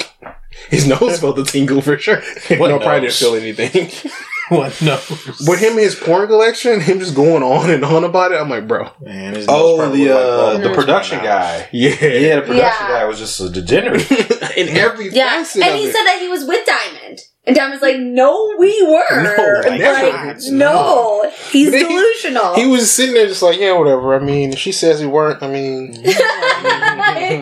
[0.70, 2.22] His nose felt a tingle for sure.
[2.58, 3.92] What no, probably didn't feel anything.
[4.50, 4.82] what?
[4.82, 5.00] No.
[5.46, 8.36] But him, his porn collection, him just going on and on about it.
[8.40, 11.68] I'm like, bro, Man, his nose Oh, the looked like uh, the production guy.
[11.74, 12.88] yeah, Yeah, the production Yeah.
[12.88, 14.10] guy was just a degenerate.
[14.58, 15.92] in every yeah, facet and of he it.
[15.94, 19.24] said that he was with Diamond, and Diamond's like, "No, we were.
[19.24, 20.36] No, like, never.
[20.52, 24.14] no, he's But he- delusional." he was sitting there just like, yeah, whatever.
[24.16, 25.42] I mean, if she says he weren't.
[25.42, 25.94] I mean,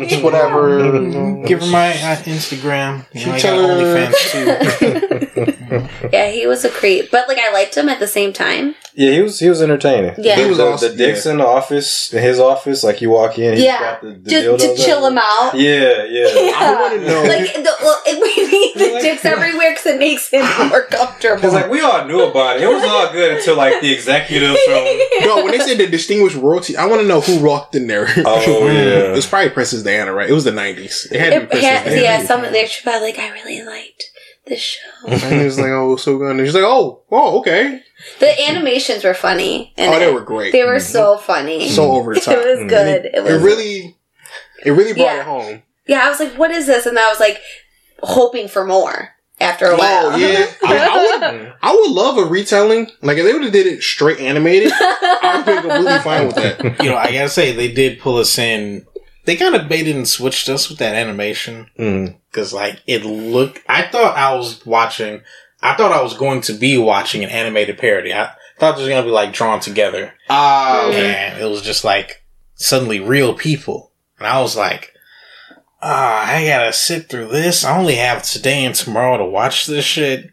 [0.08, 1.44] just whatever.
[1.46, 3.06] Give her my uh, Instagram.
[3.14, 5.65] You She know, I got tell her- OnlyFans too.
[6.14, 8.76] yeah, he was a creep, but like I liked him at the same time.
[8.94, 10.14] yeah, he was he was entertaining.
[10.18, 10.36] Yeah.
[10.36, 13.10] the, He was the, awesome, the dicks in the office, in his office, like you
[13.10, 13.80] walk in, he's Yeah.
[13.80, 15.12] got the, the Just to chill out.
[15.12, 15.52] him out.
[15.56, 16.52] Yeah, yeah.
[16.56, 17.24] I want to know.
[17.24, 21.36] Like the, well, it, we need the dicks everywhere because it makes him more comfortable.
[21.36, 22.64] Because like we all knew about it.
[22.64, 24.84] It was all good until like the executives from.
[25.28, 28.08] no, when they said the distinguished royalty, I want to know who walked in there.
[28.26, 28.74] Oh It
[29.08, 29.12] yeah.
[29.12, 30.30] was probably Princess Diana, right?
[30.30, 31.12] It was the '90s.
[31.12, 32.02] It had to be It Princess had, Diana.
[32.02, 34.04] yeah, some they should be like, I really liked
[34.48, 35.08] this show.
[35.08, 37.82] And he was like, "Oh, so good." And she's like, "Oh, oh, okay."
[38.20, 39.74] The animations were funny.
[39.78, 40.52] and Oh, they it- were great.
[40.52, 40.92] They were mm-hmm.
[40.92, 41.70] so funny.
[41.70, 42.34] so over the top.
[42.36, 42.68] It was mm-hmm.
[42.68, 43.06] good.
[43.06, 43.96] It It was really,
[44.66, 45.20] it really brought Yeah.
[45.22, 45.64] it home.
[45.88, 46.02] yeah.
[46.06, 47.40] I was like, "What is this?" And I was like,
[48.04, 50.06] hoping for more after a oh, while.
[50.14, 51.54] Oh yeah, I, I would.
[51.62, 52.88] I would love a retelling.
[53.02, 56.80] Like if they would have did it straight animated, I'd be completely fine with that.
[56.84, 58.86] You know, I gotta say, they did pull us in.
[59.26, 61.70] They kind of baited and switched us with that animation.
[61.80, 62.16] Mm.
[62.30, 63.62] Because, like, it looked.
[63.68, 65.22] I thought I was watching.
[65.62, 68.14] I thought I was going to be watching an animated parody.
[68.14, 70.14] I thought it was going to be, like, drawn together.
[70.30, 72.24] Uh, And it was just, like,
[72.56, 73.92] suddenly real people.
[74.20, 74.94] And I was like,
[75.82, 77.64] ah, I gotta sit through this.
[77.66, 80.30] I only have today and tomorrow to watch this shit.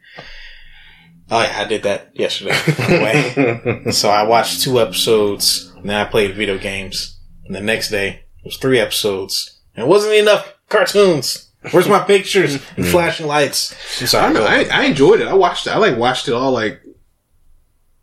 [1.31, 2.57] Oh, yeah, I did that yesterday.
[2.79, 3.83] Anyway.
[3.93, 7.19] So I watched two episodes, and then I played video games.
[7.45, 9.59] And the next day, it was three episodes.
[9.77, 11.49] And it wasn't enough cartoons.
[11.71, 13.73] Where's my pictures and flashing lights?
[14.01, 14.35] I'm I sorry.
[14.35, 14.49] don't know.
[14.49, 14.65] I.
[14.65, 15.29] I enjoyed it.
[15.29, 15.71] I watched it.
[15.71, 16.81] I like watched it all like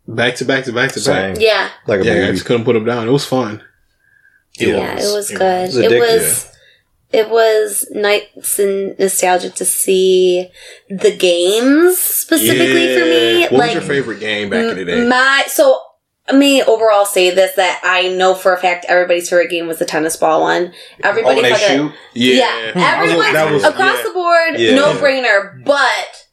[0.08, 1.34] back to back to back to Same.
[1.34, 1.42] back.
[1.42, 3.06] Yeah, Like a Yeah, I just couldn't put them down.
[3.06, 3.62] It was fun.
[4.58, 5.66] yeah, it was It good.
[5.68, 6.00] was It addictive.
[6.00, 6.46] was.
[7.12, 10.48] It was nice and nostalgic to see
[10.88, 13.42] the games specifically for me.
[13.48, 15.08] What was your favorite game back in the day?
[15.08, 15.89] My so I
[16.32, 19.84] may overall say this that I know for a fact everybody's favorite game was the
[19.84, 20.72] tennis ball one.
[21.02, 21.92] Everybody Oh, shoot?
[22.14, 24.02] Yeah, everyone across yeah.
[24.02, 24.74] the board, Yeah.
[24.74, 25.64] no brainer.
[25.64, 26.26] But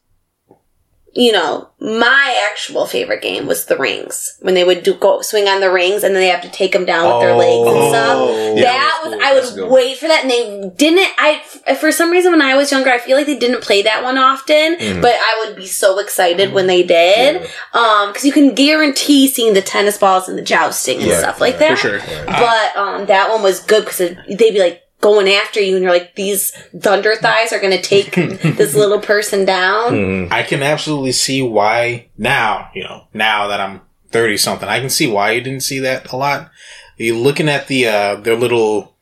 [1.20, 5.48] you know, my actual favorite game was the rings when they would do go swing
[5.48, 7.90] on the rings and then they have to take them down with their legs and
[7.90, 8.18] stuff.
[8.20, 9.12] Oh, Yeah, that cool.
[9.14, 9.72] was I That's would good.
[9.72, 11.12] wait for that, and they didn't.
[11.18, 11.42] I
[11.76, 14.18] for some reason when I was younger, I feel like they didn't play that one
[14.20, 15.02] often, Mm.
[15.02, 19.54] but I would be so excited when they did, um, because you can guarantee seeing
[19.56, 21.80] the tennis balls and the jousting and Yeah, stuff like that.
[21.80, 22.00] For sure.
[22.28, 25.94] But um, that one was good because they'd be like going after you, and you're
[25.94, 28.12] like, these thunder thighs are gonna take
[28.58, 29.94] this little person down.
[29.94, 30.32] Mhm.
[30.32, 33.80] I can absolutely see why now, you know, now that I'm
[34.12, 36.50] 30 something, I can see why you didn't see that a lot.
[36.98, 38.96] You looking at the, uh, their little,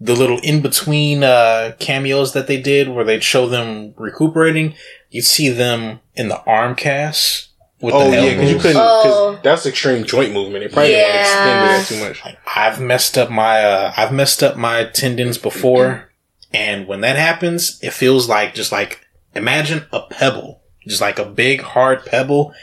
[0.00, 4.74] the little in between, uh, cameos that they did where they'd show them recuperating,
[5.10, 7.53] you'd see them in the arm casts with
[7.92, 8.76] Oh the yeah, because you couldn't.
[8.80, 9.32] Oh.
[9.32, 10.64] Because that's extreme joint movement.
[10.64, 11.02] It probably Yeah.
[11.06, 12.24] didn't extend that too much.
[12.24, 16.10] Like, I've messed up my, uh, I've messed up my tendons before.
[16.52, 19.00] And when that happens, it feels like just like,
[19.34, 22.54] imagine a pebble, just like a big hard pebble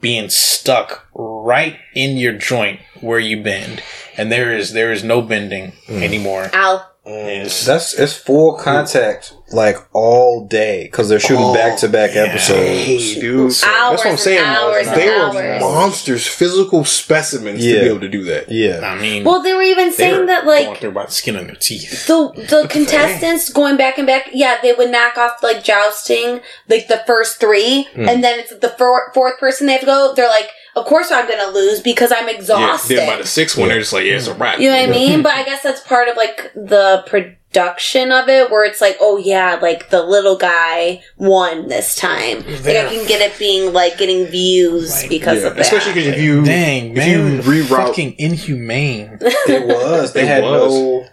[0.00, 3.82] being stuck right in your joint where you bend.
[4.16, 6.50] And there is, there is no bending anymore.
[6.54, 6.84] Ow.
[7.06, 13.14] It's- That's it's full contact like all day because they're shooting back to back episodes.
[13.14, 13.40] Dude.
[13.40, 14.44] Hours that's what I'm and saying.
[14.44, 15.34] hours and they hours.
[15.34, 17.74] were monsters, physical specimens Yeah.
[17.76, 18.50] to be able to do that.
[18.50, 21.06] Yeah, I mean, Well, they were even they saying were that going like through by
[21.06, 22.06] the skin on their teeth.
[22.06, 26.88] the the contestants going back and back, yeah, they would knock off like jousting, like
[26.88, 28.08] the first three, Hmm.
[28.08, 30.12] and then it's the four, fourth person they have to go.
[30.14, 30.50] They're like,
[30.80, 32.34] of course I'm gonna lose because I'm Yeah.
[32.34, 32.96] exhausted.
[32.98, 34.58] Then by the sixth one, they're just like, yeah, it's a wrap.
[34.60, 35.22] you know what I mean?
[35.22, 39.16] but I guess that's part of like the production of it, where it's like, oh
[39.18, 42.38] yeah, like the little guy won this time.
[42.46, 45.60] Like I can get it being like getting views Like, because Yeah, of that.
[45.62, 49.18] especially because if you Dang, if you man, reroute- fucking inhumane.
[49.20, 50.12] it was.
[50.12, 50.74] They It had was.
[50.74, 51.06] no.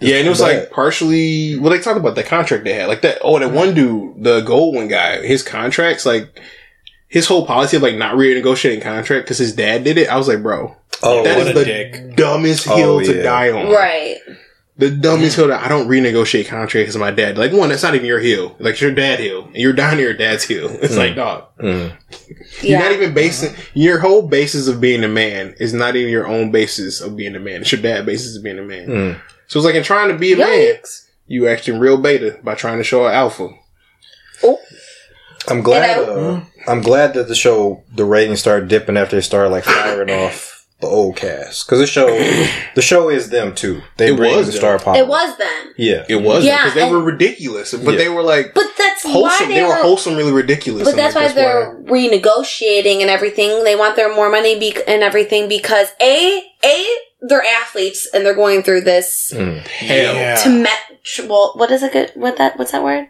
[0.00, 1.58] Yeah, and it was But- like partially.
[1.58, 3.18] Well, they talked about the contract they had, like that.
[3.22, 6.40] Oh, that one dude, the gold one guy, his contracts, like
[7.10, 10.08] his whole policy of like not renegotiating contract because his dad did it.
[10.08, 12.16] I was like, bro, Oh, that what is the dick.
[12.16, 13.22] dumbest Oh, hill to yeah.
[13.22, 13.70] die on.
[13.70, 14.16] right.
[14.78, 17.36] The dumbest hill that I don't renegotiate contract because of my dad.
[17.36, 18.56] Like one, that's not even your hill.
[18.58, 20.70] Like it's your dad hill, and you're down to your dad's hill.
[20.82, 21.48] It's like dog.
[21.58, 21.92] mm.
[22.62, 26.26] You're not even basing your whole basis of being a man is not even your
[26.26, 27.60] own basis of being a man.
[27.60, 28.86] It's your dad basis of being a man.
[28.88, 29.20] Mm.
[29.48, 31.06] So it's like in trying to be a man, Yikes.
[31.26, 33.50] you acting real beta by trying to show an alpha.
[34.42, 34.58] Oh.
[35.48, 35.98] I'm glad.
[36.08, 39.64] And Uh, I'm glad that the show the ratings started dipping after they started like
[39.64, 42.06] firing off the old cast because the show
[42.74, 43.82] the show is them too.
[43.96, 44.96] They It bring was the star pop.
[44.96, 45.74] It was them.
[45.76, 46.04] Yeah.
[46.08, 47.96] It was Yeah, because they were ridiculous, but Yeah.
[47.98, 49.22] they were like But that's wholesome.
[49.22, 49.74] why They, they, were were.
[49.82, 50.84] wholesomely ridiculous.
[50.88, 53.64] But that's like, why they're renegotiating and everything.
[53.64, 56.84] They want their more money be- and everything because a a
[57.22, 59.66] they're athletes and they're going through this Mm.
[59.66, 60.36] hell Yeah.
[60.36, 60.78] to met.
[61.26, 61.92] Well, what is it?
[61.92, 62.12] Good?
[62.14, 62.58] What that?
[62.58, 63.08] What's that word?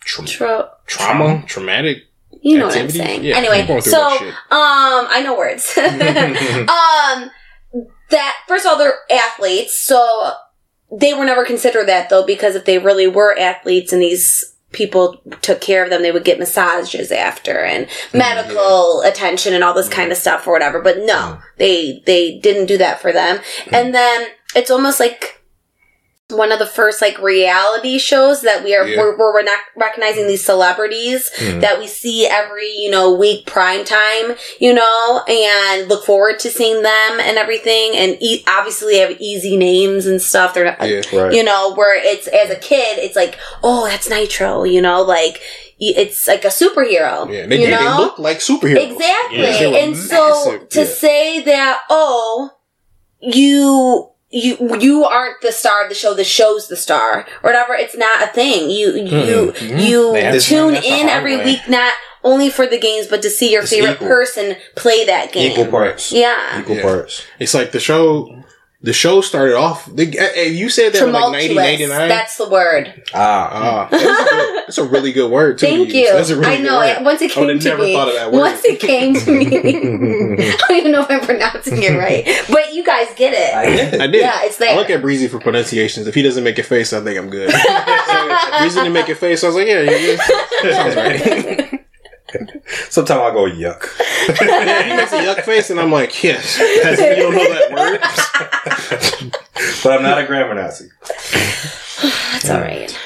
[0.00, 2.04] Tra- Tro- trauma, traumatic.
[2.42, 2.98] You know Activity?
[2.98, 3.24] what I'm saying.
[3.24, 5.06] Yeah, anyway, they're going through so um.
[5.10, 5.76] I know words.
[5.78, 7.30] um,
[8.10, 10.32] that first of all, they're athletes, so
[10.90, 15.20] they were never considered that though, because if they really were athletes and these people
[15.42, 18.18] took care of them, they would get massages after and Mm-hmm.
[18.18, 20.80] medical attention and all this kind of stuff or whatever.
[20.80, 21.40] But no, Mm-hmm.
[21.58, 23.40] they they didn't do that for them.
[23.72, 25.37] And then it's almost like
[26.30, 28.98] one of the first like reality shows that we are Yeah.
[28.98, 31.62] we're, we're rec- recognizing these celebrities Mhm.
[31.62, 36.50] that we see every you know week prime time you know and look forward to
[36.50, 40.86] seeing them and everything and e- obviously they have easy names and stuff they're not
[40.86, 41.00] Yeah.
[41.18, 41.32] Right.
[41.32, 45.40] you know where it's as a kid it's like oh that's nitro you know like
[45.80, 48.90] it's like a superhero Yeah, they, you they know look like superheroes.
[48.92, 49.38] Exactly.
[49.40, 50.84] Yeah, they were and so to yeah.
[50.86, 52.50] say that, oh,
[53.20, 57.74] you you you aren't the star of the show, the show's the star, or whatever,
[57.74, 58.70] it's not a thing.
[58.70, 59.80] You you Mhm.
[59.88, 61.44] you They have to tune learn that the in every way.
[61.44, 64.08] week not only for the games, but to see your It's favorite equal.
[64.08, 65.52] person play that game.
[65.52, 66.12] Equal parts.
[66.12, 66.60] Yeah.
[66.60, 66.82] Equal Yeah.
[66.82, 67.22] parts.
[67.38, 68.34] It's like the show.
[68.80, 69.86] The show started off.
[69.92, 71.56] The, uh, you said that in like Tumultuous.
[71.56, 72.08] 1989.
[72.08, 73.02] That's the word.
[73.12, 73.48] Ah.
[73.50, 75.58] Ah, that's, a good, that's a really good word.
[75.58, 75.94] Too, to Thank use.
[75.96, 76.12] you.
[76.12, 76.78] That's a really I good know.
[76.78, 77.04] word.
[77.04, 78.38] Once it I would've came to never me, thought of that word.
[78.38, 79.46] once it came to me,
[80.52, 84.00] I don't even know if I'm pronouncing it right, but you guys get it.
[84.00, 84.20] I did.
[84.20, 84.72] Yeah, it's there.
[84.72, 86.06] I look at Breezy for pronunciations.
[86.06, 87.50] If he doesn't make a face, I think I'm good.
[87.50, 87.58] so,
[88.60, 89.42] Breezy didn't make a face.
[89.42, 90.16] I was like, yeah, yeah,
[90.62, 90.72] yeah.
[90.72, 91.64] sounds right.
[92.90, 93.88] Sometimes I go yuck.
[94.38, 96.58] He makes a yuck face, and I'm like, yes.
[96.84, 99.32] As you don't know that word.
[99.82, 100.88] But I'm not a grammar Nazi.
[102.32, 102.96] That's all right.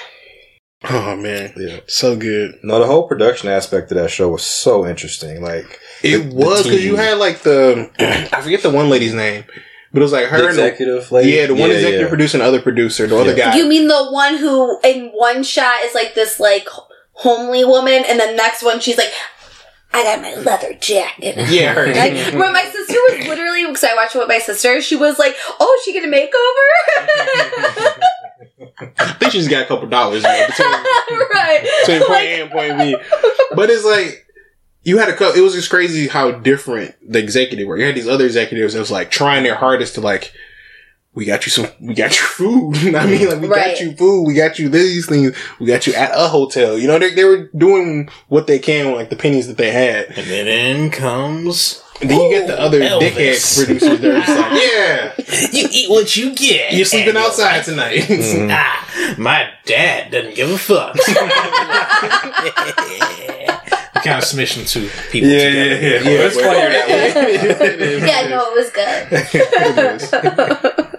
[0.91, 1.81] Oh man, Yeah.
[1.87, 2.57] so good.
[2.63, 5.41] No, the whole production aspect of that show was so interesting.
[5.43, 7.91] Like It The- the was because you had like the
[8.33, 9.45] I forget the one lady's name,
[9.93, 11.31] but it was like her the and the, executive lady.
[11.31, 12.09] yeah, the one Yeah, executive yeah.
[12.09, 13.57] producer and the other producer, the other guy.
[13.57, 16.69] You mean the one who in one shot is like this like
[17.12, 19.12] homely woman, and the next one she's like,
[19.94, 21.37] I got my leather jacket.
[21.51, 21.87] yeah, her.
[21.87, 25.18] Like, when my sister was literally, because I watched it with my sister, she was
[25.18, 26.68] like, "Oh, is she get a makeover?"
[28.98, 30.70] I think she's got a couple dollars you know, between,
[31.35, 31.68] right?
[31.81, 32.96] between point Like, A and point B.
[33.55, 34.27] But it's like
[34.83, 35.38] you had a couple.
[35.38, 37.77] It was just crazy how different the executive were.
[37.77, 40.33] You had these other executives that was like trying their hardest to like.
[41.14, 41.66] We got you some.
[41.81, 42.77] We got you food.
[42.96, 43.72] I mean, like we Right.
[43.72, 44.22] got you food.
[44.27, 45.37] We got you these things.
[45.61, 46.79] We got you at a hotel.
[46.79, 49.70] You know, they they were doing what they can with like the pennies that they
[49.72, 50.07] had.
[50.16, 53.11] And then in comes And then you get the other Elvis.
[53.11, 55.12] dickhead producers that are just like, yeah,
[55.53, 56.72] you eat what you get.
[56.72, 58.01] you're sleeping outside like, tonight.
[58.09, 58.48] Mhm.
[58.51, 60.96] Ah, my dad doesn't give a fuck.
[64.03, 65.81] kind of smishing two people Yeah, yeah, together.
[65.81, 66.01] yeah.
[66.11, 68.07] Yeah, it's but- funnier that way.
[68.09, 68.70] yeah, no, it was
[70.83, 70.98] good.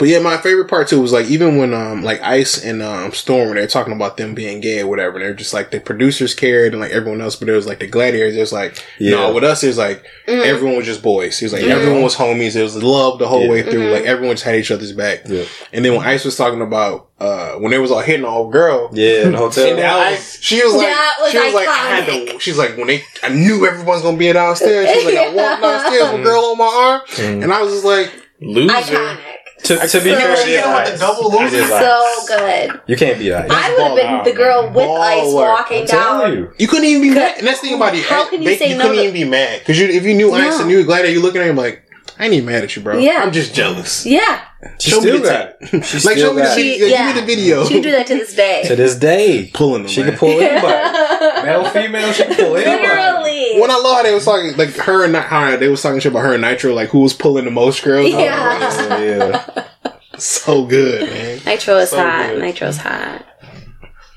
[0.00, 3.12] But yeah, my favorite part too was like even when um like Ice and um
[3.12, 6.34] Storm when they're talking about them being gay or whatever, they're just like the producers
[6.34, 8.34] cared and like everyone else, but it was like the gladiators.
[8.34, 9.16] It was like Yeah.
[9.16, 10.44] no, with us it was like Mhm.
[10.44, 11.40] everyone was just boys.
[11.40, 11.70] It was like Mhm.
[11.70, 12.56] everyone was homies.
[12.56, 13.50] It was love the whole Yeah.
[13.50, 13.88] way through.
[13.88, 13.92] Mhm.
[13.92, 15.22] Like everyone just had each other's back.
[15.26, 15.44] Yeah.
[15.72, 18.50] And then when Ice was talking about uh when they was all hitting the old
[18.52, 18.88] girl.
[18.94, 19.68] Yeah, in the hotel.
[19.68, 22.40] And then I, she was like, That was she was like, I had to.
[22.40, 24.88] She's like, when they, I knew everyone's gonna be downstairs.
[24.90, 27.42] She's like, I walked downstairs with a girl on my arm, Mhm.
[27.44, 28.10] and I was just like,
[28.42, 28.72] Loser.
[28.72, 29.18] Iconic.
[29.64, 30.20] To, to be So fair, good.
[30.20, 31.00] it is With the ice.
[31.00, 31.56] double It loser.
[31.56, 31.82] is ice.
[31.82, 32.80] So good.
[32.86, 33.50] You can't be ice.
[33.50, 34.72] I would have been ball the girl man.
[34.74, 35.58] with Ball ice work.
[35.58, 36.32] walking I'm down.
[36.32, 36.52] you.
[36.58, 37.38] you couldn't even be mad.
[37.38, 38.04] And that's the thing about it.
[38.04, 40.04] How can you they, say you no couldn't to- even be mad because you, if
[40.04, 40.62] you knew Ice No.
[40.62, 41.84] and you were glad that you looking at him like,
[42.18, 42.98] I ain't even mad at you, bro.
[42.98, 43.20] Yeah.
[43.22, 44.04] I'm just jealous.
[44.04, 44.40] Yeah,
[44.78, 45.84] She Show me still the got it.
[45.84, 46.62] She like, show still me the got it.
[46.62, 46.86] video.
[46.86, 47.64] She- Give me the video.
[47.64, 48.62] she do that to this day.
[48.66, 49.88] To this day, Pulling them.
[49.90, 50.10] she man.
[50.10, 51.46] can pull anybody.
[51.46, 52.82] Male, female, she can pull anybody.
[52.86, 53.60] Literally.
[53.60, 56.12] When I love how they was talking, like her and how they was talking shit
[56.12, 58.10] about her and Nitro, like who was pulling the most girls.
[58.10, 58.98] Yeah.
[59.00, 59.64] yeah.
[60.18, 61.40] so good, man.
[61.46, 62.26] Nitro is So hot.
[62.28, 62.40] good.
[62.40, 63.24] Nitro's hot.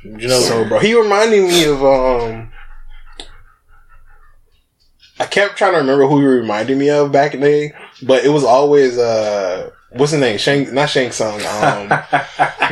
[0.04, 2.50] You know, So, bro, he reminded me of um.
[5.20, 8.26] I kept trying to remember who he reminded me of back in the day, but
[8.26, 10.38] it was always uh, what's his name?
[10.38, 11.40] Shang, not Shang Tsung.
[11.42, 11.90] Um,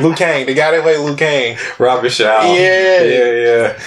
[0.00, 1.56] Liu Kang, the guy that played Liu Kang.
[1.78, 2.42] Robert Shaw.
[2.54, 3.02] Yeah.
[3.02, 3.82] Yeah, yeah.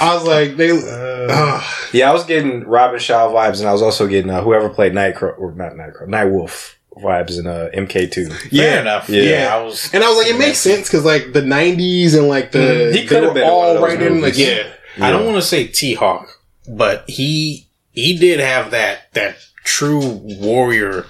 [0.00, 0.70] I was like, they.
[0.70, 4.42] Uh, Uh, yeah, I was getting Robin Shou vibes, and I was also getting uh,
[4.42, 8.28] whoever played Nightcrow or not Nightcrow, Nightwolf vibes in uh, MK2.
[8.30, 8.80] fair yeah.
[8.80, 9.08] enough.
[9.08, 9.22] Yeah.
[9.22, 9.92] Yeah, I was.
[9.94, 12.92] and I was like, it makes sense because like the '90s and like the Mhm.
[12.94, 14.38] He they could've were been in one of all those right in like movies.
[14.38, 14.64] yeah.
[15.00, 16.28] I don't want to say T Hawk,
[16.68, 21.06] but he he did have that that true warrior.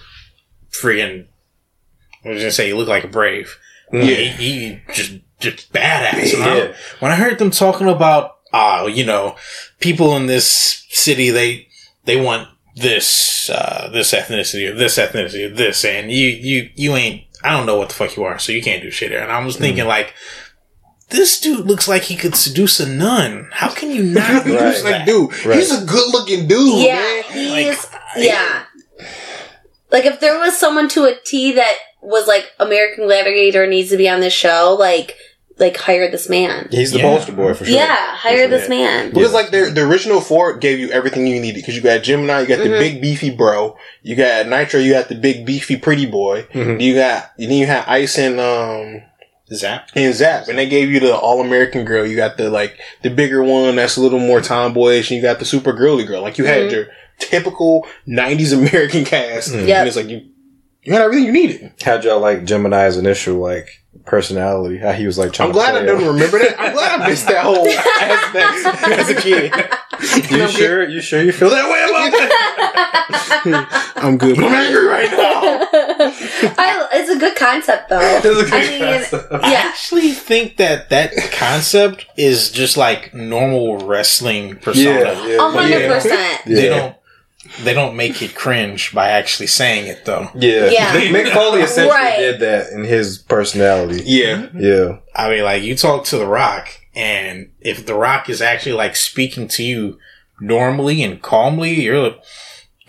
[0.70, 1.26] Friggin',
[2.24, 3.56] I was gonna say he looked like a brave.
[3.92, 4.02] Yeah.
[4.02, 6.34] he, he just just badass.
[6.34, 9.36] And I- when I heard them talking about, uh, you know,
[9.80, 11.68] people in this city, they
[12.04, 16.96] they want this uh, this ethnicity or this ethnicity or this, and you you you
[16.96, 17.22] ain't.
[17.44, 19.20] I don't know what the fuck you are, so you can't do shit here.
[19.20, 20.14] And I was thinking like.
[21.10, 23.48] This dude looks like he could seduce a nun.
[23.52, 24.46] How can you not?
[24.46, 24.64] He Right.
[24.64, 25.58] was like, dude, Right.
[25.58, 27.22] he's a good looking dude, yeah, man.
[27.30, 28.64] he's yeah.
[29.92, 33.96] Like if there was someone to a T that was like American Gladiator needs to
[33.96, 35.16] be on this show, like
[35.56, 36.66] like hire this man.
[36.72, 37.16] He's the Yeah.
[37.16, 37.76] poster boy for sure.
[37.76, 38.70] Yeah, hire For this sure.
[38.70, 39.10] man.
[39.10, 42.40] Because like the the original four gave you everything you needed because you got Gemini,
[42.40, 42.78] you got the Mhm.
[42.80, 46.80] big beefy bro, you got Nitro, you got the big beefy pretty boy, Mhm.
[46.80, 49.02] you got you then you had Ice and um
[49.52, 49.90] Zap.
[49.94, 52.04] and Zap, and they gave you the all American girl.
[52.04, 55.38] You got the like the bigger one that's a little more tomboyish, and you got
[55.38, 56.22] the super girly girl.
[56.22, 56.72] Like you had Mhm.
[56.72, 56.86] your
[57.20, 59.54] typical '90s American cast.
[59.54, 59.68] Yep.
[59.78, 60.22] and it's like you
[60.84, 61.72] you had everything you needed.
[61.82, 63.68] How'd y'all like Gemini's initial like
[64.04, 64.78] personality?
[64.78, 66.58] How he was like trying I'm to glad I play don't remember that.
[66.60, 69.52] I'm glad I missed that whole aspect as a kid.
[70.30, 70.88] You sure?
[70.88, 73.90] You sure you feel that way about that?
[73.96, 75.68] I'm good, but I'm angry right now.
[76.58, 78.00] I, it's a good concept though.
[78.00, 79.32] It's a good I mean, concept.
[79.32, 85.00] I actually think that that concept is just like normal wrestling persona.
[85.00, 85.94] Yeah, yeah, A hundred Yeah.
[85.94, 86.42] percent.
[86.46, 86.78] They Yeah.
[86.78, 86.96] don't
[87.62, 90.28] they don't make it cringe by actually saying it though.
[90.34, 90.68] Yeah.
[90.70, 90.92] Yeah.
[91.10, 92.18] Mick Foley essentially Right.
[92.18, 94.02] did that in his personality.
[94.04, 94.98] Yeah, Yeah.
[95.14, 98.96] I mean, like you talk to The Rock, and if The Rock is actually like
[98.96, 99.98] speaking to you
[100.40, 102.14] normally and calmly, you're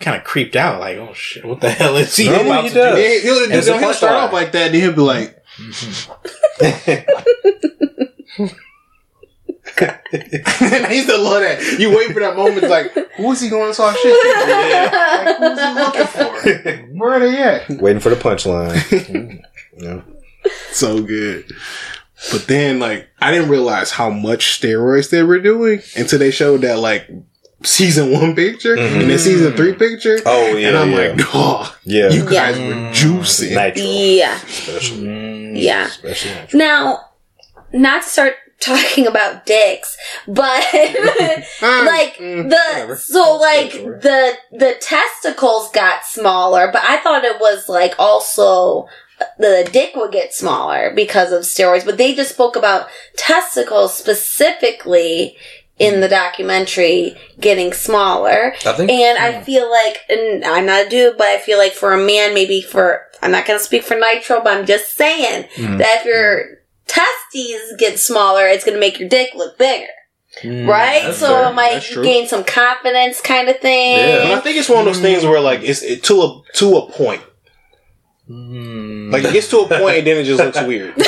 [0.00, 0.80] kind of creeped out.
[0.80, 2.94] Like, oh shit, what the hell is he Normally about he to does.
[2.96, 3.00] do?
[3.02, 5.42] Yeah, he'll, It's he'll, he'll start off like that, then he'll be like,
[6.58, 7.06] and
[9.80, 11.76] I used to love that.
[11.78, 14.26] You wait for that moment, it's like, who is he going to talk shit to?
[15.26, 16.94] Like, who's he looking for?
[16.98, 17.68] Where are they at?
[17.80, 19.42] Waiting for the punchline.
[19.76, 20.00] yeah.
[20.70, 21.50] So good.
[22.32, 26.62] But then, like, I didn't realize how much steroids they were doing until they showed
[26.62, 27.08] that, like,
[27.62, 30.18] season one picture and then season three picture.
[30.24, 30.68] Oh yeah.
[30.68, 30.96] and I'm yeah.
[30.96, 32.10] like, oh, yeah.
[32.10, 33.54] you guys were juicing.
[33.56, 33.82] Nitro.
[33.84, 34.34] Yeah.
[34.36, 35.02] Especially.
[35.06, 35.86] Mm, Yeah.
[35.86, 36.58] Especially.
[36.58, 37.00] Now,
[37.72, 39.96] not to start talking about dicks,
[40.26, 42.96] but like mm, the whatever.
[42.96, 48.88] so like the the testicles got smaller, but I thought it was like also
[49.38, 55.36] the dick would get smaller because of steroids, but they just spoke about testicles specifically
[55.78, 58.54] in the documentary getting smaller.
[58.64, 58.90] I think.
[58.90, 61.98] And I feel like, and I'm not a dude, but I feel like for a
[61.98, 65.78] man, maybe for, I'm not going to speak for Nitro, but I'm just saying Mm.
[65.78, 69.86] that if your testes get smaller, it's going to make your dick look bigger.
[70.42, 70.68] Mm.
[70.68, 71.14] right?
[71.14, 71.50] So fair.
[71.50, 73.98] it might gain some confidence kind of thing.
[73.98, 74.18] Yeah.
[74.24, 76.76] But I think it's one of those things where like it's it, to a to
[76.76, 77.22] a point.
[78.28, 79.12] Mm.
[79.12, 80.94] Like it gets to a point and then it just looks weird.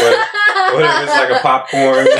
[0.68, 2.07] What, what if it's like a popcorn?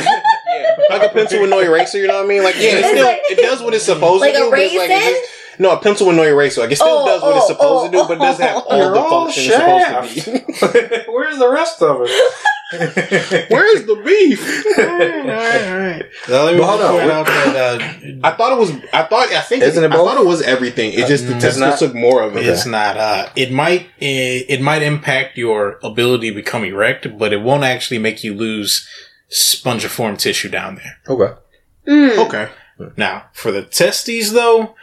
[0.49, 1.99] yeah, like a pencil with no eraser.
[1.99, 2.43] You know what I mean?
[2.43, 4.49] Like yeah, it, It's still, like- it does what it's supposed Like to do.
[4.49, 5.23] a but it's like, it raisin?
[5.59, 6.63] no, a pencil with no eraser.
[6.63, 8.47] Like it still Oh, does what it's oh, supposed to do, oh, but it doesn't
[8.47, 11.13] have all the all functions it's supposed to be.
[11.13, 12.35] Where's the rest of it?
[12.71, 14.41] Where's the beef?
[14.77, 18.71] Now, let me But hold on, out that uh, I thought it was.
[18.93, 19.33] I thought.
[19.33, 19.62] I think.
[19.62, 20.07] Isn't it I both?
[20.09, 20.93] thought it was everything.
[20.93, 22.47] It just the Mm, testicles not- took more of it.
[22.47, 22.97] it's not.
[22.97, 27.64] Uh, it might it, it might impact your ability to become erect, but it won't
[27.64, 28.87] actually make you lose
[29.31, 30.99] spongiform tissue down there.
[31.09, 31.35] Okay.
[31.87, 32.27] Mm.
[32.27, 32.49] Okay.
[32.97, 34.75] Now, for the testes, though,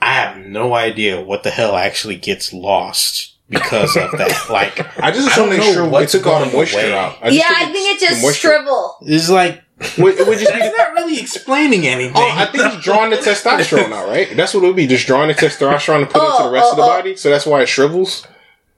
[0.00, 4.46] I have no idea what the hell actually gets lost because of that.
[4.50, 5.86] Like, I just I assumed don't they know shriveled.
[5.86, 6.94] They what's took all the moisture away.
[6.94, 7.16] out.
[7.22, 8.48] I just yeah, I think it just moisture.
[8.48, 8.96] shrivel.
[9.02, 9.62] it's like
[9.98, 10.58] Would, it would just be.
[10.58, 12.12] that's not really explaining anything.
[12.16, 14.34] Oh, I think it's drawing the testosterone out, right?
[14.36, 16.50] That's what it would be, just drawing the testosterone and put it into Oh, the
[16.52, 16.88] rest of the oh, oh.
[16.88, 17.16] body.
[17.16, 18.26] So that's why it shrivels.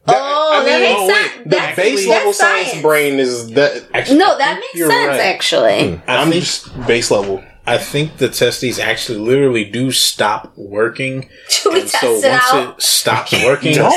[0.09, 1.37] Oh, that makes oh, sense.
[1.37, 2.69] wait, The That's- base that's level science.
[2.69, 2.83] science.
[2.83, 3.85] brain is that.
[3.93, 5.21] Actually, No, that makes sense right.
[5.21, 5.97] actually.
[5.97, 6.11] Hmm.
[6.11, 7.43] I I'm think just base level.
[7.69, 11.29] I think the testes actually literally do stop working.
[11.49, 12.77] Should we and test so it once out?
[12.79, 13.91] it stops working, No.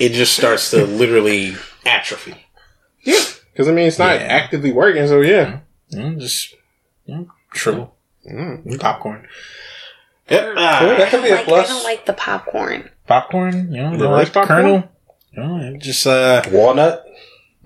[0.00, 2.34] it just starts to literally atrophy.
[3.02, 3.20] Yeah,
[3.52, 4.26] because I mean it's not Yeah.
[4.26, 5.06] actively working.
[5.06, 5.60] So yeah,
[5.90, 6.54] You know, just
[7.06, 7.94] you know, shrivel
[8.30, 8.78] Mm.
[8.80, 9.26] popcorn.
[10.28, 10.44] Yep.
[10.44, 12.90] Cool, Ah, that could be a like, I don't like the popcorn.
[13.06, 13.72] popcorn.
[13.72, 14.62] You know, The the rice like popcorn?
[14.62, 14.88] kernel.
[15.32, 17.04] You know, just uh, Walnut.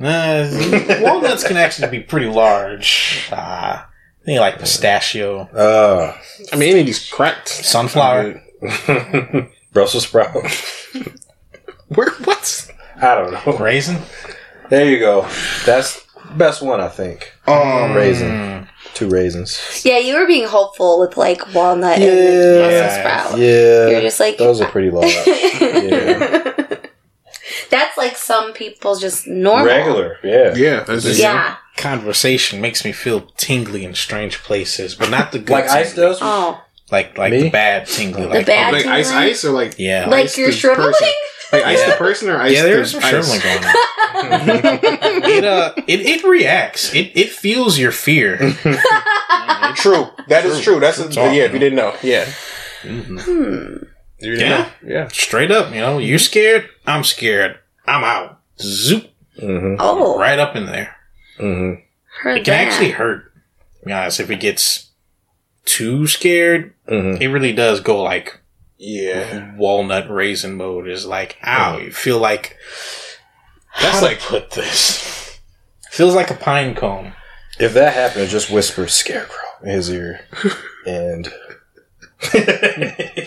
[0.00, 3.28] Uh, walnuts can actually be pretty large.
[3.30, 6.16] Uh, I think like pistachio, Uh,
[6.52, 8.42] I mean any of these cracked sunflower.
[9.72, 10.34] Brussels sprout.
[11.88, 12.70] Where what?
[13.00, 13.58] I don't know.
[13.58, 13.98] raisin.
[14.70, 15.28] There you go.
[15.66, 16.04] That's
[16.36, 17.32] best one, I think.
[17.46, 18.28] Um, Raisin.
[18.30, 18.68] Mm.
[18.94, 19.82] Two raisins.
[19.84, 22.06] Yeah, you were being hopeful with like walnut Yeah.
[22.08, 23.38] and Brussels sprout.
[23.38, 23.88] Yeah.
[23.88, 25.02] You're just like Those are pretty low.
[25.02, 26.61] yeah.
[27.72, 29.66] That's like some people just normal.
[29.66, 30.18] Regular.
[30.22, 30.54] Yeah.
[30.54, 31.56] yeah, that's just, Yeah.
[31.76, 35.50] Conversation makes me feel tingly in strange places, but not the good.
[35.54, 36.18] Like ice does?
[36.20, 36.62] Oh,
[36.92, 37.44] Like like Me?
[37.44, 38.26] the bad tingly.
[38.26, 39.28] Like bad- like ice, tingling?
[39.30, 40.06] ice, or like yeah.
[40.06, 40.92] like ice you're the shriveling?
[40.92, 41.08] person.
[41.52, 41.90] like ice Yeah.
[41.90, 43.10] the person or ice yeah, there's the some ice?
[43.26, 43.74] shriveling going on.
[45.30, 46.94] it uh, it, it reacts.
[46.94, 48.36] It it feels your fear.
[49.76, 50.78] True, that is true.
[50.80, 51.44] That's a, talk, yeah.
[51.44, 52.26] If you didn't know, yeah,
[52.82, 53.20] Mhm.
[53.22, 53.84] Hmm.
[54.20, 54.48] You didn't Yeah.
[54.58, 54.68] know.
[54.86, 55.08] yeah.
[55.08, 56.68] Straight up, you know, you're scared.
[56.86, 57.58] I'm scared.
[57.86, 58.40] I'm out.
[58.60, 59.08] Zoop
[59.38, 59.76] Mm-hmm.
[59.78, 60.94] Oh, right up in there.
[61.38, 61.80] Mm-hmm.
[62.22, 62.68] heard It can that.
[62.72, 63.32] actually hurt.
[63.80, 64.90] To be honest, if it gets
[65.64, 67.22] too scared, Mm-hmm.
[67.22, 68.40] it really does go like
[68.76, 69.54] Yeah.
[69.56, 70.86] walnut raisin mode.
[70.88, 72.56] Is like, ow, you feel like
[73.80, 75.38] That's how like- to put this.
[75.90, 77.14] Feels like a pine cone.
[77.58, 80.20] If that happens, just whisper "scarecrow" in his ear,
[80.86, 81.32] and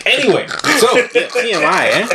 [0.06, 2.06] Anyway, so TMI, eh?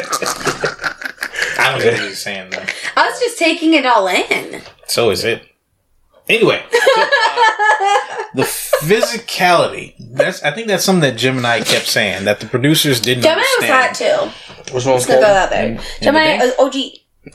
[1.60, 2.64] I don't know what he's saying though.
[2.96, 4.62] I was just taking it all in.
[4.88, 5.44] So is it.
[6.30, 9.96] Anyway, so, uh, the physicality.
[10.00, 13.70] That's I think that's something that Gemini kept saying that the producers didn't Gemini was
[13.70, 13.98] understand.
[13.98, 14.34] hot
[14.66, 14.74] too.
[14.74, 15.66] which one's Let's go out there.
[15.66, 16.76] In- in Gemini, the uh, OG.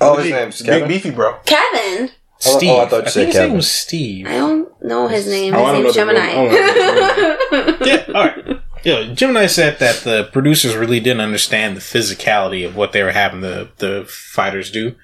[0.01, 0.88] Oh, his name's Kevin.
[0.88, 1.38] Big beefy bro.
[1.44, 2.11] Kevin.
[2.11, 2.14] Oh,
[2.47, 2.70] oh, Steve.
[2.70, 3.49] I thought you think said his Kevin.
[3.51, 4.26] name was Steve.
[4.26, 5.55] I don't know his name.
[5.55, 7.86] Oh, I His don't name's know the Gemini.
[7.86, 8.62] yeah, all right.
[8.87, 13.11] Yeah, Gemini said that the producers really didn't understand the physicality of what they were
[13.11, 14.95] having the the fighters do.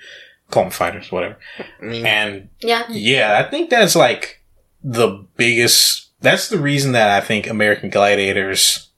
[0.53, 1.37] Call them fighters, whatever.
[1.59, 2.85] I And yeah.
[2.89, 4.41] Yeah, I think that's like
[4.85, 6.11] the biggest.
[6.21, 8.89] That's the reason that I think American Gladiators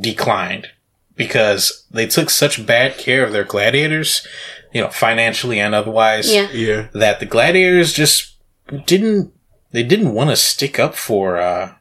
[0.00, 0.66] declined
[1.14, 4.26] because they took such bad care of their gladiators,
[4.72, 6.50] you know, financially and otherwise, Yeah.
[6.50, 6.88] yeah.
[6.92, 8.34] that the gladiators just
[8.84, 9.32] didn't
[9.70, 11.74] they didn't want to stick up for uh,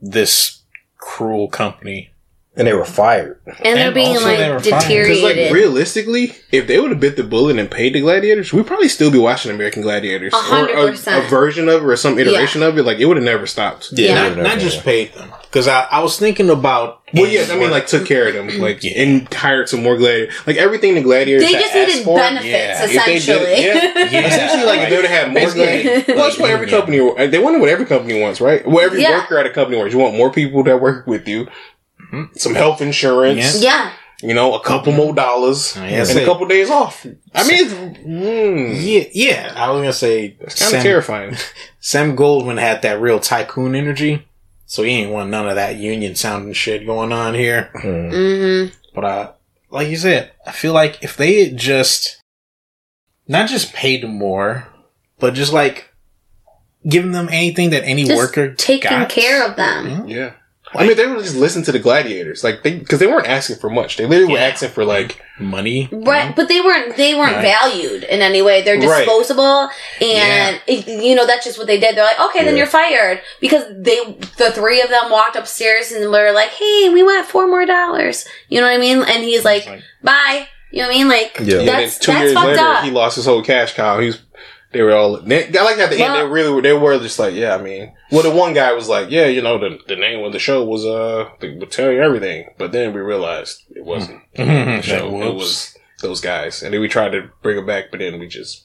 [0.00, 0.62] this
[1.06, 2.10] cruel company.
[2.56, 3.38] And they were fired.
[3.62, 4.70] And they're being also they were like fine.
[4.72, 5.52] 'Cause, Because like deteriorated.
[5.52, 9.10] realistically, if they would have bit the bullet and paid the gladiators, we'd probably still
[9.10, 12.62] be watching American Gladiators A hundred or a, a version of it or some iteration
[12.62, 12.82] of it.
[12.84, 13.90] Like it would have never stopped.
[13.92, 14.28] Yeah.
[14.30, 17.02] Not, not just paid them because I, I was thinking about.
[17.14, 18.60] Well, yeah, I mean, like took care of them, mm-hmm.
[18.60, 19.00] like Yeah.
[19.00, 20.34] and hired some more gladiators.
[20.46, 22.84] Like everything the gladiators they had just asked needed for, benefits, yeah.
[22.84, 23.64] If they did- essentially.
[23.64, 24.08] yeah.
[24.16, 24.26] Yeah.
[24.26, 26.06] Essentially, like if they would have had more gladiators.
[26.08, 26.98] Well, that's what every company.
[27.28, 28.66] They want what every company wants, right?
[28.66, 29.18] Well, every Yeah.
[29.18, 29.92] worker at a company wants.
[29.94, 31.46] You want more people that work with you,
[32.12, 32.38] Mhm.
[32.38, 33.60] some health insurance.
[33.62, 33.92] yeah.
[34.22, 37.04] You know, a couple more dollars Oh, and say- a couple days off.
[37.34, 39.52] I mean, it's, mm, Yeah, yeah.
[39.54, 41.36] I was gonna say it's kind of terrifying.
[41.80, 44.26] Sam Goldwyn had that real tycoon energy,
[44.64, 47.70] so he ain't want none of that union sounding shit going on here.
[47.84, 48.70] Mm.
[48.70, 49.32] hmm But uh,
[49.70, 52.18] like you said, I feel like if they had just
[53.28, 54.66] not just paid more,
[55.18, 55.92] but just like
[56.88, 60.08] giving them anything that any Just worker taking got, care of them.
[60.08, 60.32] Yeah.
[60.78, 63.56] I mean, they would just listen to the gladiators, like they because they weren't asking
[63.56, 63.96] for much.
[63.96, 67.42] They literally were asking for like money, Right, but they weren't they weren't Right.
[67.42, 68.62] valued in any way.
[68.62, 68.98] They're Right.
[69.04, 69.70] disposable,
[70.00, 71.96] and it- you know that's just what they did.
[71.96, 73.98] They're like, okay, then you're fired because they
[74.38, 78.26] the three of them walked upstairs and were like, hey, we want four more dollars.
[78.48, 78.98] You know what I mean?
[79.02, 80.48] And he's like, like- bye.
[80.72, 81.08] You know what I mean?
[81.08, 81.40] Like Yeah.
[81.40, 82.84] and then that's two that's years later up.
[82.84, 84.00] he lost his whole cash cow.
[84.00, 84.18] He's
[84.76, 87.18] they were all they, I like at the end they really were they were just
[87.18, 89.96] like yeah I mean well the one guy was like yeah you know the the
[89.96, 93.62] name of the show was uh they would tell you everything but then we realized
[93.70, 97.66] it wasn't the show it was those guys and then we tried to bring it
[97.66, 98.64] back but then we just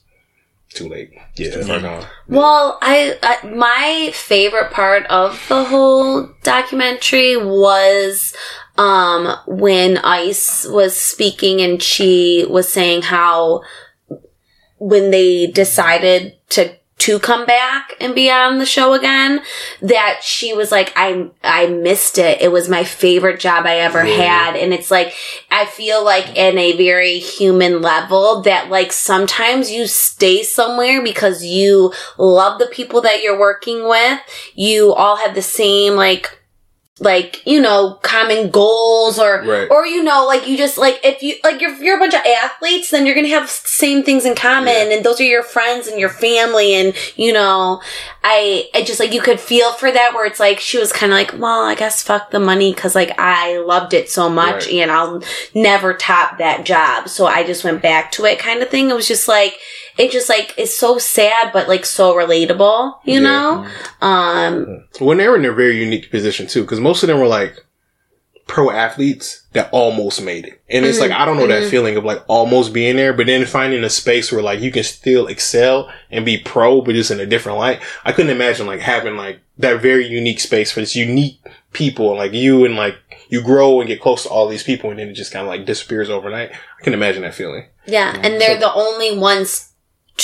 [0.73, 1.51] too late Yeah.
[1.51, 2.09] too far.
[2.29, 8.33] Well, I, I my favorite part of the whole documentary was
[8.77, 13.63] um when Ice was speaking and she was saying how
[14.81, 19.41] when they decided to to come back and be on the show again
[19.81, 22.41] that she was like I I missed it.
[22.41, 25.13] It was my favorite job I ever had and it's like
[25.49, 31.43] I feel like in a very human level that like sometimes you stay somewhere because
[31.43, 34.19] you love the people that you're working with.
[34.53, 36.40] You all have the same like
[37.01, 39.67] like you know common goals or Right.
[39.71, 42.21] or you know like you just like if you like you're, you're a bunch of
[42.25, 44.95] athletes then you're gonna have same things in common Yeah.
[44.97, 47.81] and those are your friends and your family and you know
[48.23, 51.11] i i just like you could feel for that where it's like she was kind
[51.11, 54.67] of like well i guess fuck the money because like i loved it so much
[54.67, 54.75] Right.
[54.75, 55.23] and i'll
[55.55, 58.95] never top that job so i just went back to it kind of thing it
[58.95, 59.55] was just like
[59.97, 63.19] it just like is so sad but like so relatable you Yeah.
[63.19, 63.67] know
[64.01, 67.27] um when they were in a very unique position too, because most of them were
[67.27, 67.65] like
[68.47, 71.21] pro athletes that almost made it, and it's like mm-hmm.
[71.21, 71.69] I don't know that mm-hmm.
[71.69, 74.83] feeling of like almost being there, but then finding a space where like you can
[74.83, 77.79] still excel and be pro, but just in a different light.
[78.03, 81.39] I couldn't imagine like having like that very unique space for this unique
[81.71, 82.97] people, and like you and like
[83.29, 85.49] you grow and get close to all these people, and then it just kind of
[85.49, 86.51] like disappears overnight.
[86.51, 87.67] I can imagine that feeling.
[87.85, 88.25] yeah mm-hmm.
[88.25, 89.70] and they're the only ones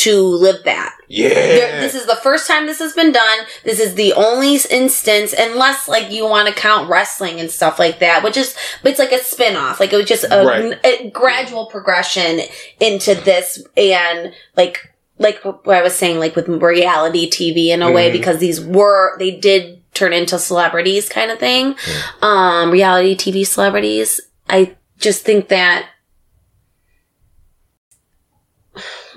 [0.04, 3.40] to live that Yeah, There- this is the first time this has been done.
[3.64, 8.00] This is the only instance, unless like you want to count wrestling and stuff like
[8.00, 9.80] that, which is, but it's like a spin off.
[9.80, 10.80] Like it was just a, Right.
[10.84, 12.42] a gradual progression
[12.80, 17.90] into this and like, like what I was saying, like with reality TV in a
[17.92, 18.14] way, Mhm.
[18.14, 21.76] because these were, they did turn into celebrities kind of thing.
[22.22, 24.20] Um, reality TV celebrities.
[24.50, 25.88] I just think that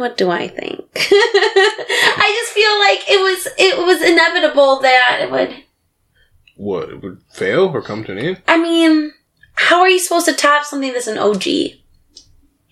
[0.01, 0.81] what do I think?
[0.97, 5.65] I just feel like it was it was inevitable that it would.
[6.57, 8.43] what it would fail or come to an end.
[8.49, 9.13] I mean,
[9.55, 11.45] how are you supposed to top something that's an OG?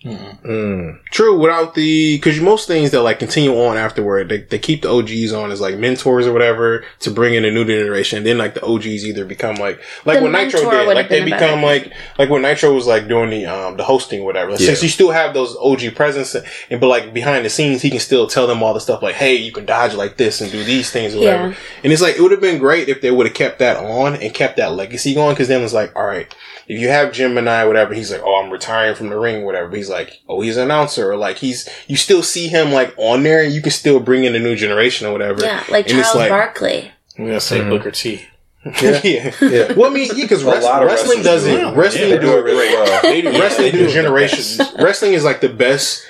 [0.05, 1.03] Mm.
[1.11, 4.89] True, without the because most things that like continue on afterward, they, they keep the
[4.89, 8.19] OGs on as like mentors or whatever to bring in a new generation.
[8.19, 11.19] And then like the OGs either become like like The what Nitro did, like they
[11.19, 14.25] been better become like like when Nitro was like doing the um the hosting or
[14.25, 14.51] whatever.
[14.51, 14.57] Yeah.
[14.57, 16.33] Since you still have those OG presence,
[16.69, 19.15] and but like behind the scenes, he can still tell them all the stuff like,
[19.15, 21.49] hey, you can dodge like this and do these things or whatever.
[21.49, 21.55] Yeah.
[21.83, 24.15] And it's like it would have been great if they would have kept that on
[24.15, 25.33] and kept that legacy going.
[25.33, 26.33] Because then it's like, all right,
[26.69, 29.67] if you have Gemini, whatever, he's like, oh, I'm retiring from the ring, whatever.
[29.67, 32.93] But he's like, oh, he's an announcer, or like he's you still see him like
[32.97, 35.41] on there, and you can still bring in a new generation or whatever.
[35.43, 36.91] Yeah, like And Charles like- Barkley.
[37.17, 37.69] I'm gonna say Mhm.
[37.69, 38.25] Booker T.
[38.81, 39.01] Yeah.
[39.41, 39.73] Yeah.
[39.73, 41.75] Well, I mean, yeah, because A lot wrestling doesn't do it.
[41.75, 43.01] wrestling Yeah, do do it it really well.
[43.01, 44.59] They do Yeah, wrestling they do do generations.
[44.79, 46.03] wrestling is like the best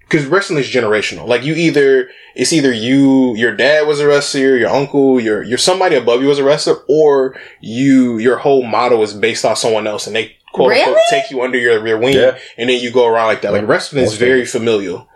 [0.00, 1.26] because wrestling is generational.
[1.26, 5.58] Like you either it's either you your dad was a wrestler, your uncle, your your
[5.58, 9.86] somebody above you was a wrestler, or you your whole model is based off someone
[9.86, 12.38] else, and they quote unquote take you under your your wing, Yeah.
[12.58, 13.52] and then you go around like that.
[13.52, 15.08] Like wrestling is very familial.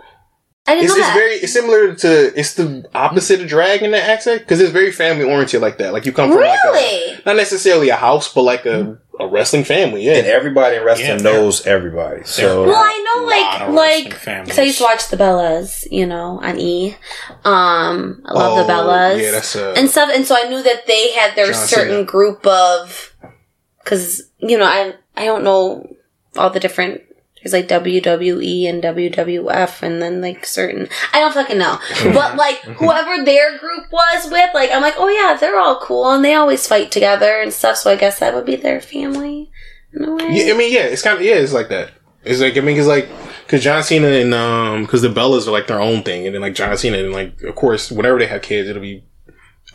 [0.68, 3.92] I didn't It's, know it's very it's similar to it's the opposite of drag in
[3.92, 5.92] that accent because it's very family oriented like that.
[5.92, 7.14] Like you come from like really?
[7.14, 10.08] a not necessarily a house, but like a, a wrestling family.
[10.08, 12.24] And Yeah, everybody in wrestling Yeah, knows everybody.
[12.24, 14.44] So well, I know, like, wrestling like, families.
[14.48, 16.96] because I used to watch the Bellas, you know, on E.
[17.44, 19.22] Um, I love the Oh, Bellas.
[19.22, 20.10] Yeah, that's uh, and stuff.
[20.12, 22.04] And so I knew that they had their John certain Cena.
[22.04, 23.14] group of,
[23.84, 25.96] because you know, I I don't know
[26.36, 27.02] all the different.
[27.42, 30.88] There's like WWE and WWF, and then like certain.
[31.12, 35.08] I don't fucking know, but like whoever their group was with, like I'm like, oh
[35.08, 37.76] yeah, they're all cool, and they always fight together and stuff.
[37.76, 39.50] So I guess that would be their family
[39.92, 40.28] in a way.
[40.30, 41.92] yeah, I mean, yeah, it's kind of yeah, it's like that.
[42.24, 43.08] It's like I mean, it's like
[43.44, 46.42] because John Cena and um because the Bellas are like their own thing, and then
[46.42, 49.04] like John Cena and like of course whenever they have kids, it'll be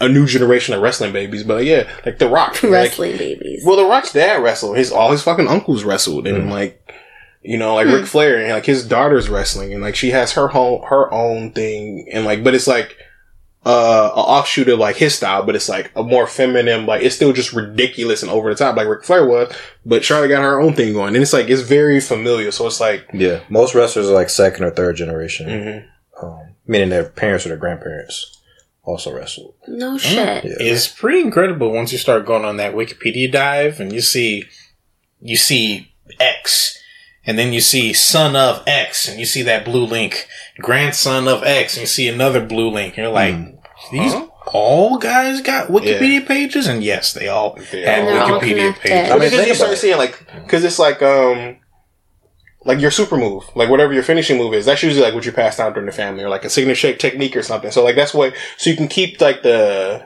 [0.02, 1.43] a new generation of wrestling babies.
[1.43, 3.64] But yeah, like The Rock, like, Wrestling babies.
[3.66, 4.78] Well, The Rock's dad wrestled.
[4.78, 6.78] His all his fucking uncles wrestled, and like
[7.43, 10.49] you know, like Ric Flair, and like his daughter's wrestling, and like she has her
[10.49, 12.97] whole her own thing, and like, but it's like
[13.66, 17.16] uh, a offshoot of like his style, but it's like a more feminine, like it's
[17.16, 19.56] still just ridiculous and over the top, like Ric Flair was.
[19.86, 22.52] But Charlotte got her own thing going, and it's like it's very familiar.
[22.52, 25.86] So it's like, yeah, most wrestlers are like second or third generation, mhm.
[26.22, 28.41] um, meaning their parents or their grandparents
[28.84, 29.54] also wrestled.
[29.68, 30.44] No shit.
[30.44, 30.52] Yeah.
[30.60, 34.46] It's pretty incredible once you start going on that Wikipedia dive and you see
[35.20, 36.78] you see X
[37.26, 40.28] and then you see son of X and you see that blue link,
[40.60, 42.98] grandson of X and you see another blue link.
[42.98, 43.36] And you're like,
[43.92, 44.28] these Huh?
[44.48, 46.66] all guys got Wikipedia pages?
[46.68, 49.12] And yes, they all They have all- They're all Wikipedia pages.
[49.12, 51.58] I mean, because you start seeing like, because it's like um.
[52.64, 55.32] Like your super move, like whatever your finishing move is, that's usually like what you
[55.32, 57.72] pass down during the family, or like a signature technique or something.
[57.72, 60.05] So like that's what, so you can keep like the,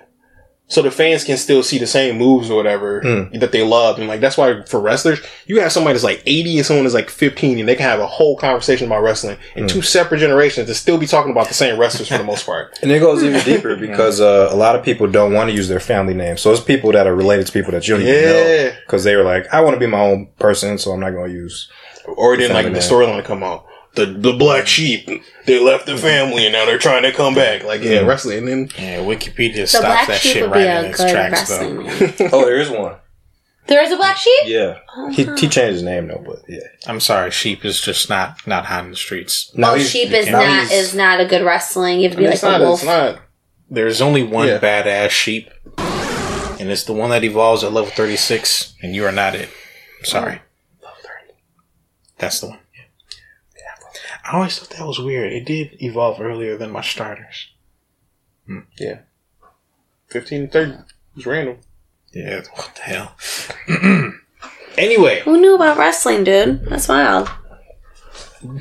[0.68, 3.38] so the fans can still see the same moves or whatever Hmm.
[3.40, 6.58] that they love, and like that's why for wrestlers, you have somebody that's like eighty
[6.58, 9.68] and someone that's like fifteen, and they can have a whole conversation about wrestling in
[9.68, 12.80] two separate generations to still be talking about the same wrestlers for the most part.
[12.82, 15.68] And it goes even deeper because uh, a lot of people don't want to use
[15.68, 16.38] their family name.
[16.38, 18.72] So it's people that are related to people that you don't even know.
[18.88, 21.28] Because they were like, I want to be my own person, so I'm not going
[21.28, 21.70] to use.
[22.08, 23.66] Or then like the storyline come out.
[23.96, 25.08] The, the black sheep,
[25.46, 27.64] they left the family and now they're trying to come back.
[27.64, 28.08] Like, yeah, Mm.
[28.08, 28.38] wrestling.
[28.40, 32.30] And then Yeah, Wikipedia The stops black that sheep shit right in its tracks though.
[32.34, 32.96] Oh, there is one.
[33.68, 34.42] There is a black sheep?
[34.46, 34.80] Yeah.
[35.12, 36.60] He, he changed his name though, but yeah.
[36.88, 39.50] I'm sorry, sheep is just not not hot in the streets.
[39.56, 42.00] No, oh, sheep is now not is not a good wrestling.
[42.00, 42.80] You have to be it's, like not, a wolf.
[42.82, 43.22] it's not.
[43.70, 44.60] There's only one Yeah.
[44.60, 45.50] badass sheep,
[46.60, 49.50] and it's the one that evolves at level 36, and you are not it.
[50.04, 50.42] Sorry.
[52.18, 52.60] That's the one.
[52.76, 53.90] Yeah.
[54.26, 55.32] I always thought that was weird.
[55.34, 57.50] It did evolve earlier than my starters.
[58.78, 59.00] Yeah,
[60.10, 60.74] 15 30.
[61.18, 61.58] It's random.
[62.14, 63.16] Yeah, what the hell?
[64.78, 66.64] anyway, Who knew about wrestling, dude?
[66.66, 67.30] That's wild.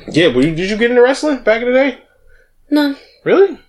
[0.09, 1.99] Yeah, but you- did you get into wrestling back in the day?
[2.71, 2.95] No.
[3.23, 3.59] Really?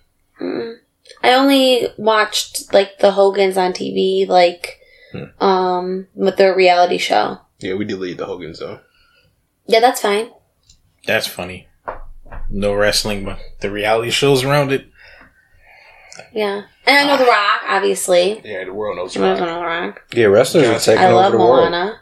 [0.41, 0.77] Mm.
[1.23, 4.79] I only watched like the Hogans on TV, like
[5.13, 5.41] Hmm.
[5.43, 7.39] um with their reality show.
[7.59, 8.79] Yeah, we deleted the Hogans though.
[9.67, 10.29] Yeah, that's fine.
[11.05, 11.67] that's funny.
[12.49, 14.87] No wrestling, but the reality shows around it.
[16.33, 17.33] Yeah, and I know The ah.
[17.33, 18.41] Rock, obviously.
[18.43, 19.15] Yeah, the world knows.
[19.15, 20.03] You know The Rock.
[20.13, 20.95] Yeah, wrestlers have Johnson.
[20.95, 21.71] taken I over love the world.
[21.71, 21.99] Moana.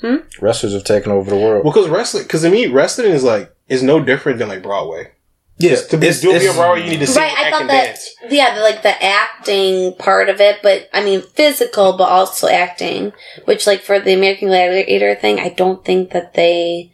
[0.00, 0.16] Hmm?
[0.44, 1.64] Wrestlers have taken over the world.
[1.64, 5.12] Well, because wrestling, because to me, wrestling is like is no different than like Broadway.
[5.60, 7.84] Yeah, To be, to be on Broadway, you need to sing, Right, I thought that.
[7.86, 8.10] dance.
[8.28, 13.12] Yeah, the, like the acting part of it, but I mean physical, but also acting.
[13.44, 16.92] Which, like for the American Gladiator thing, I don't think that they.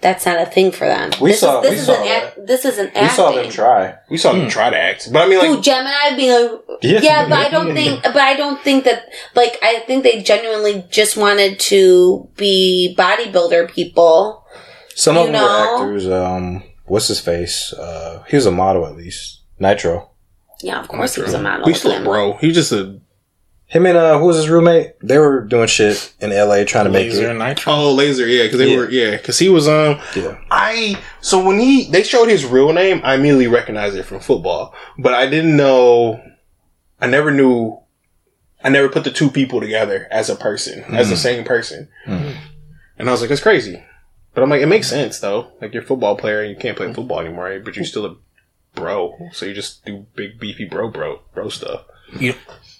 [0.00, 1.12] That's not a thing for them.
[1.18, 3.02] We this saw- Is, this we is saw an act, This is an acting.
[3.04, 3.94] we saw them try.
[4.10, 4.38] We saw Hmm.
[4.40, 7.00] them try to act, but I mean, Who like, Gemini being like, Yeah.
[7.00, 10.84] yeah, but I don't think, but I don't think that, like, I think they genuinely
[10.90, 14.44] just wanted to be bodybuilder people.
[14.94, 15.46] Some of them know?
[15.46, 16.06] were actors.
[16.06, 17.72] Um, what's his face?
[17.72, 19.40] Uh, he was a model at least.
[19.58, 20.10] Nitro.
[20.60, 21.66] Yeah, of course he was a model.
[21.66, 22.04] we with still him.
[22.04, 22.34] bro.
[22.38, 23.00] He's just a
[23.66, 24.92] Him and uh, who was his roommate?
[25.02, 26.64] They were doing shit in L.A.
[26.64, 27.30] trying to make Laser it.
[27.30, 27.72] and Nitro.
[27.72, 28.76] oh laser, yeah, because they Yeah.
[28.78, 30.00] were yeah, because he was um.
[30.14, 30.38] Yeah.
[30.50, 34.74] I so when he they showed his real name, I immediately recognized it from football,
[34.98, 36.20] but I didn't know.
[37.00, 37.78] I never knew.
[38.62, 42.36] I never put the two people together as a person, as the same person, Mhm.
[42.98, 43.82] and I was like, "That's crazy."
[44.34, 45.52] But I'm like, it makes sense though.
[45.60, 46.94] Like you're a football player, and you can't play mm-hmm.
[46.94, 47.64] football anymore, right?
[47.64, 48.16] but you're still a
[48.74, 51.84] bro, so you just do big beefy bro bro bro stuff.
[52.18, 52.34] You,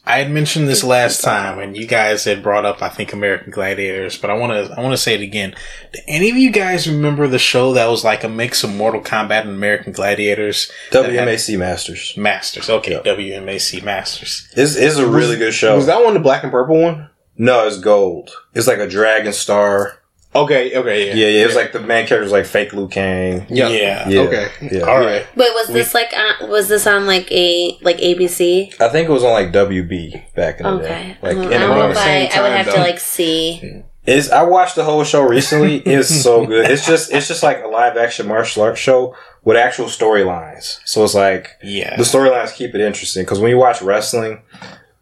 [0.07, 3.51] I had mentioned this last time, and you guys had brought up, I think, American
[3.51, 4.19] Gladiators.
[4.19, 5.55] But I want to, I want to say it again.
[5.93, 9.01] Do any of you guys remember the show that was like a mix of Mortal
[9.01, 10.71] Kombat and American Gladiators?
[10.91, 12.15] WMAC Masters.
[12.17, 12.69] Masters.
[12.69, 13.05] Okay, Yep.
[13.05, 14.49] WMAC Masters.
[14.55, 15.75] It's, it's a really good show.
[15.75, 17.09] Was that one the black and purple one?
[17.37, 18.31] no, it's gold.
[18.55, 20.01] It's like a dragon star.
[20.37, 21.43] Okay, okay, yeah, Yeah, yeah.
[21.43, 23.47] It was like the main character was like fake Liu Kang.
[23.49, 24.09] yeah, Yeah.
[24.09, 24.21] Yeah.
[24.23, 24.81] Okay, Yeah.
[24.83, 25.25] all right.
[25.37, 28.81] But was this like on, was this on like a like ABC?
[28.81, 31.17] I think it was on like WB back in the Okay, day.
[31.23, 32.65] I Like don't, in I don't know around if the I, same I would time,
[32.65, 33.83] have to like see.
[34.07, 35.77] Is I watched the whole show recently.
[35.79, 36.69] It's so good.
[36.71, 39.15] It's just it's just like a live action martial arts show
[39.45, 40.81] with actual storylines.
[40.85, 41.97] So it's like Yeah.
[41.97, 44.43] the storylines keep it interesting because when you watch wrestling,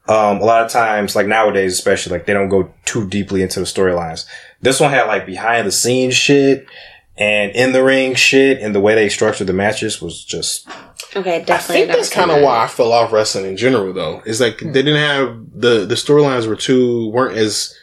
[0.09, 3.61] um, a lot of times, like nowadays, especially, like they don't go too deeply into
[3.61, 4.27] the storylines.
[4.63, 6.67] This one had like behind the scenes shit
[7.19, 10.67] and in the ring shit, and the way they structured the matches was just
[11.15, 11.83] Okay, I definitely.
[11.83, 12.45] I think that's kind of that.
[12.45, 14.23] why I fell off wrestling in general, though.
[14.25, 17.77] It's like they didn't have the the storylines were too weren't as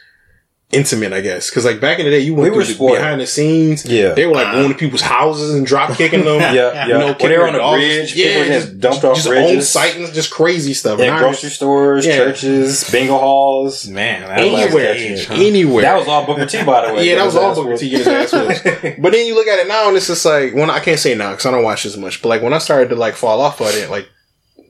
[0.72, 1.50] intimate, I guess.
[1.50, 3.84] Because like back in the day, you went We through were the behind the scenes.
[3.84, 4.12] Yeah.
[4.14, 6.40] they were like going to people's houses and drop kicking them.
[6.40, 6.86] yeah, yeah.
[6.86, 7.78] You know, when they were on the dogs.
[7.80, 9.56] bridge, yeah, people just, just dumped off just bridges.
[9.56, 10.98] own sight just crazy stuff.
[11.00, 12.16] in And I grocery just- stores, Yeah.
[12.16, 13.88] churches, bingo halls.
[13.88, 15.34] Man, that anywhere, the age, huh?
[15.34, 15.82] anywhere.
[15.82, 17.06] That was all Booker T, by the way.
[17.08, 18.96] Yeah, that was His all Booker T his ass whooped.
[19.02, 21.14] But then you look at it now, and it's just like when I can't say
[21.14, 22.22] now because I don't watch as much.
[22.22, 24.08] But like when I started to like fall off on it, like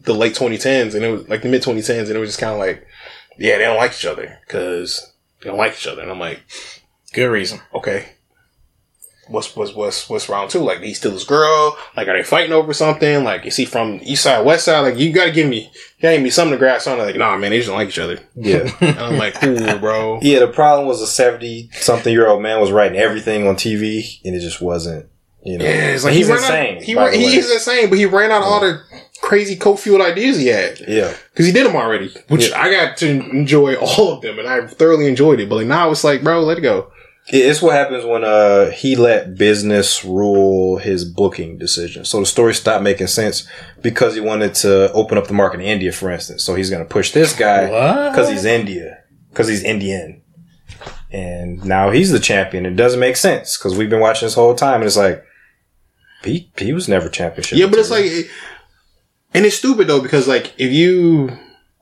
[0.05, 2.53] the late 2010s, and it was like the mid 2010s, and it was just kind
[2.53, 2.87] of like,
[3.39, 5.13] yeah, they don't like each other because
[5.43, 6.43] they don't like each other, and I'm like,
[7.13, 7.61] Good reason.
[7.75, 8.11] okay,
[9.29, 10.61] what's what's what's what's round two?
[10.61, 11.77] Like, he still his girl?
[11.97, 13.25] Like, are they fighting over something?
[13.25, 14.81] Like, is he from east side, west side?
[14.81, 16.99] Like, you got to give me, you gotta give me something to grasp on.
[16.99, 18.19] Like, nah, man, they just don't like each other.
[18.35, 18.71] Yeah.
[18.81, 20.19] And I'm like, cool, bro.
[20.23, 24.21] Yeah, the problem was a 70 something year old man was writing everything on TV
[24.25, 25.07] and it just wasn't,
[25.45, 25.65] you know.
[25.65, 26.77] Yeah, it's like he's he insane.
[26.79, 28.83] Out, he ran, the he is insane, but he ran out of all the
[29.21, 31.13] crazy co-fueled ideas he had Yeah.
[31.33, 34.67] because he did them already, which I got to enjoy all of them, and I
[34.67, 35.49] thoroughly enjoyed it.
[35.49, 36.91] But like now, it's like, bro, let it go.
[37.33, 42.05] It's what happens when uh he let business rule his booking decision.
[42.05, 43.47] So the story stopped making sense
[43.83, 46.43] because he wanted to open up the market in India, for instance.
[46.43, 47.67] So he's going to push this guy
[48.11, 48.99] because he's India,
[49.29, 50.23] because he's Indian,
[51.13, 52.67] and now he's the champion.
[52.67, 55.23] It doesn't make sense because we've been watching this whole time, and it's like
[56.25, 57.59] he he was never championship.
[57.59, 58.17] Yeah, but it's material.
[58.23, 58.31] like,
[59.35, 61.31] and it's stupid though because like if you,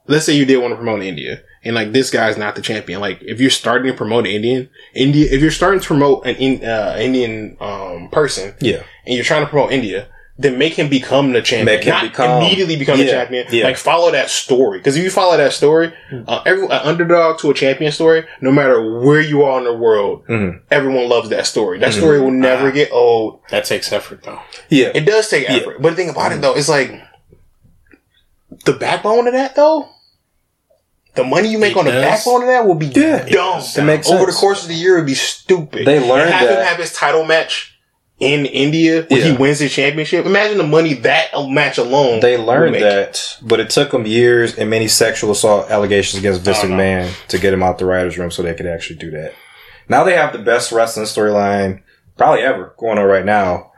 [0.06, 3.00] let's say you did want to promote India, and like this guy's not the champion.
[3.00, 6.36] Like if you're starting to promote an Indian, India, if you're starting to promote an
[6.36, 8.82] in, uh, Indian um, person, yeah.
[9.06, 10.08] and you're trying to promote India,
[10.40, 11.64] then make him become the champion.
[11.66, 13.44] Make him Not become- immediately become the champion.
[13.50, 13.64] yeah.
[13.64, 14.78] Like follow that story.
[14.78, 15.92] Because if you follow that story,
[16.28, 19.74] uh, every an underdog to a champion story, no matter where you are in the
[19.74, 20.60] world, Mhm.
[20.70, 21.80] everyone loves that story.
[21.80, 21.98] That Mm-hmm.
[21.98, 22.70] story will never Ah.
[22.70, 23.40] get old.
[23.50, 24.38] That takes effort, though.
[24.68, 24.92] Yeah.
[24.94, 25.82] It does take effort.
[25.82, 26.92] But the thing about it though, is like
[28.72, 29.88] the backbone of that though.
[31.14, 32.02] The money you make It on the does.
[32.04, 33.28] backbone of that will be Yeah, dumb.
[33.30, 33.76] does.
[33.76, 35.84] It makes Over the course of the year, it would be stupid.
[35.86, 37.74] They learned have him that- have his title match
[38.20, 40.26] in India when he wins his championship.
[40.26, 42.20] Imagine the money that match alone.
[42.20, 42.82] They would learned make.
[42.82, 46.70] that, but it took them years and many sexual assault allegations against Vince no.
[46.70, 49.32] McMahon to get him out the writers' room so they could actually do that.
[49.88, 51.80] Now they have the best wrestling storyline
[52.16, 53.72] probably ever going on right now,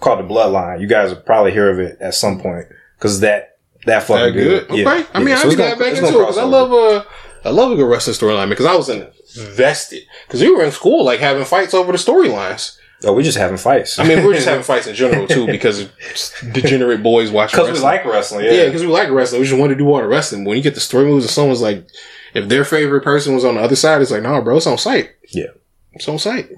[0.00, 0.80] called the Bloodline.
[0.80, 2.66] You guys will probably hear of it at some point
[2.98, 3.47] because that
[3.88, 4.68] that fucking That good.
[4.68, 4.86] good.
[4.86, 5.06] Okay.
[5.14, 7.06] I mean, So I can gonna- dive back into it because I love a,
[7.44, 11.04] I love a good wrestling storyline because I was invested because we were in school
[11.04, 12.76] like having fights over the storylines.
[13.04, 13.98] Oh, we're just having fights.
[14.00, 15.88] I mean, we're just having fights in general too because
[16.52, 18.44] degenerate boys watching because we like wrestling.
[18.44, 19.40] Yeah, Yeah, because we like wrestling.
[19.40, 20.44] We just want to do all the wrestling.
[20.44, 21.86] When you get the story moves and someone's like,
[22.34, 24.78] if their favorite person was on the other side, it's like, nah, bro, it's on
[24.78, 25.10] site.
[25.28, 25.46] Yeah.
[25.92, 26.50] It's on site.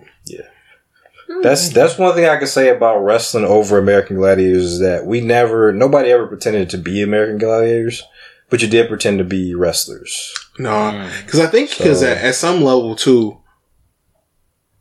[1.31, 1.43] Mm.
[1.43, 5.21] That's that's one thing I can say about wrestling over American Gladiators is that we
[5.21, 8.03] never nobody ever pretended to be American Gladiators,
[8.49, 10.35] but you did pretend to be wrestlers.
[10.59, 11.45] No, because mm.
[11.45, 13.39] I think because So- at, at some level too,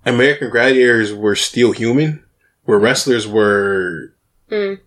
[0.06, 2.24] American Gladiators were still human,
[2.64, 2.84] where mm.
[2.84, 4.14] wrestlers were
[4.50, 4.80] Mm.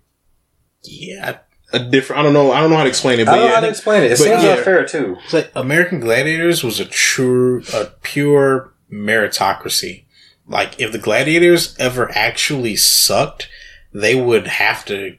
[0.83, 1.39] Yeah.
[1.73, 2.19] a different.
[2.19, 2.51] I don't know.
[2.51, 4.07] I don't know how to explain it, But I don't know how to explain it.
[4.07, 4.55] It but seems yeah.
[4.55, 5.17] unfair too.
[5.25, 10.02] It's like American Gladiators was a true, a pure meritocracy.
[10.47, 13.49] Like, if the Gladiators ever actually sucked,
[13.93, 15.17] they would have to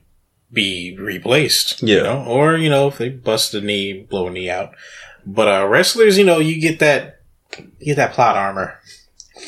[0.52, 1.82] be replaced.
[1.82, 1.96] Yeah.
[1.98, 2.24] You know?
[2.26, 4.74] Or, you know, if they bust a knee, blow a knee out.
[5.26, 7.22] But, uh, wrestlers, you know, you get that,
[7.80, 8.80] you get that plot armor.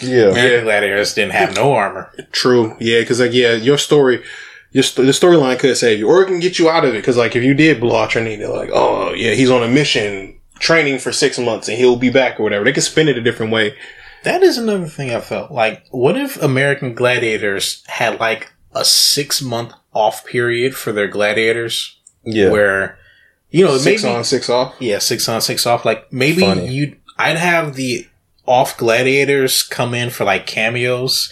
[0.01, 0.31] Yeah.
[0.31, 2.11] American Gladiators didn't have no armor.
[2.31, 2.75] True.
[2.79, 4.23] Yeah, because like yeah, your story,
[4.71, 6.97] your st- the storyline could save you, or it can get you out of it.
[6.97, 9.63] Because like if you did blow out your knee, they're like, oh yeah, he's on
[9.63, 12.65] a mission, training for six months, and he'll be back or whatever.
[12.65, 13.75] They could spin it a different way.
[14.25, 15.51] That is another thing I felt.
[15.51, 21.97] Like, what if American Gladiators had like a six month off period for their gladiators?
[22.25, 22.49] Yeah.
[22.49, 22.97] Where,
[23.49, 24.75] you know, six maybe, on, six off.
[24.79, 25.85] yeah, six on, six off.
[25.85, 26.67] Like, maybe Funny.
[26.67, 28.07] you'd, I'd have the
[28.47, 31.31] off gladiators come in for like cameos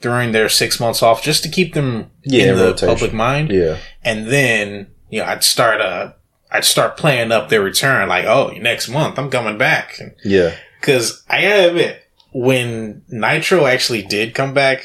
[0.00, 2.88] during their six months off just to keep them Yeah, in the rotation.
[2.88, 3.50] public mind.
[3.50, 3.78] yeah.
[4.04, 6.12] And then, you know, I'd start, uh,
[6.50, 8.08] I'd start playing up their return.
[8.08, 9.98] Like, oh, next month I'm coming back.
[10.24, 10.54] Yeah.
[10.80, 12.01] Cause I gotta admit,
[12.32, 14.84] when Nitro actually did come back,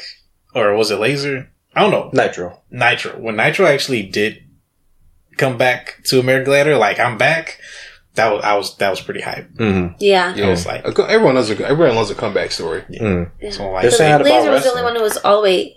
[0.54, 1.50] or was it Laser?
[1.74, 2.10] I don't know.
[2.12, 2.60] Nitro.
[2.70, 3.18] Nitro.
[3.18, 4.42] When Nitro actually did
[5.36, 7.60] come back to American Gladiator, like I'm back.
[8.14, 9.48] That was I was that was pretty hype.
[9.54, 9.94] Mm-hmm.
[10.00, 10.34] Yeah.
[10.36, 12.82] I was like, everyone loves a everyone loves a comeback story.
[12.90, 13.30] Mm.
[13.40, 13.50] yeah.
[13.50, 15.76] so like They're saying about Laser was the only one who was all the way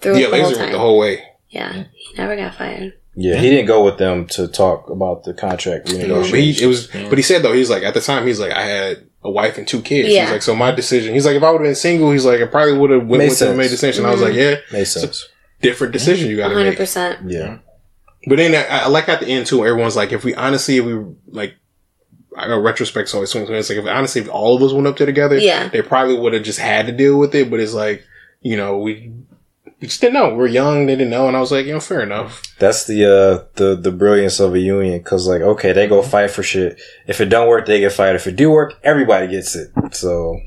[0.00, 0.60] through Yeah, it the whole Laser time.
[0.64, 1.22] went the whole way.
[1.48, 2.92] yeah, he never got fired.
[3.14, 6.34] Yeah, he didn't go with them to talk about the contract But renegotiation.
[6.58, 8.62] he, it was, but he said though he's like at the time he's like I
[8.62, 10.08] had a wife and two kids.
[10.08, 10.22] Yeah.
[10.24, 11.14] He's like so my decision.
[11.14, 13.20] He's like if I would have been single, he's like I probably would have went
[13.22, 13.80] Made with him and made the sense.
[13.96, 14.06] decision.
[14.06, 15.28] I was like yeah, Makes sense.
[15.60, 16.78] different decision you got to make.
[16.78, 17.30] 100%.
[17.30, 17.58] Yeah.
[18.26, 19.64] But then I, I like at the end too.
[19.66, 20.94] Everyone's like, if we honestly, if we
[21.28, 21.54] like,
[22.36, 23.50] I know retrospect's always swings.
[23.50, 25.68] It's like if honestly, if all of us went up there together, Yeah.
[25.68, 27.50] they probably would have just had to deal with it.
[27.50, 28.04] But it's like,
[28.40, 29.12] you know, we
[29.82, 30.32] we just didn't know.
[30.32, 32.40] We are young, they didn't know, and I was like, you know, fair enough.
[32.60, 36.30] That's the uh the the brilliance of a union because like okay they go fight
[36.30, 36.80] for shit.
[37.08, 38.14] If it don't work, they get fired.
[38.14, 39.70] If it do work, everybody gets it.
[39.90, 40.38] So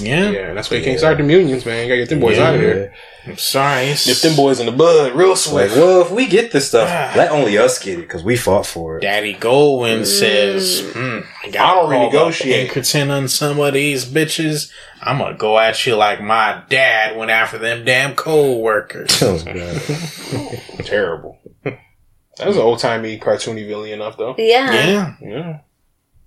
[0.00, 1.82] yeah, Yeah, that's why you can't start them unions, man.
[1.82, 2.92] You gotta get them boys out of here.
[3.26, 3.84] I'm sorry.
[3.86, 5.76] It's, Nip them boys in the bud, real Like, swift.
[5.76, 8.96] well, if we get this stuff, let only us get it because we fought for
[8.98, 9.02] it.
[9.02, 12.42] Daddy Goldwyn says, mm, I, I don't call up renegotiate.
[12.68, 14.72] Pinkerton on some of these bitches.
[15.02, 19.20] I'm gonna go at you like my dad went after them damn coal workers.
[19.22, 20.84] Oh, God.
[20.86, 21.38] Terrible.
[21.64, 24.34] That was an old timey cartoony villain enough, though.
[24.38, 24.72] Yeah.
[24.72, 25.14] yeah.
[25.20, 25.58] Yeah,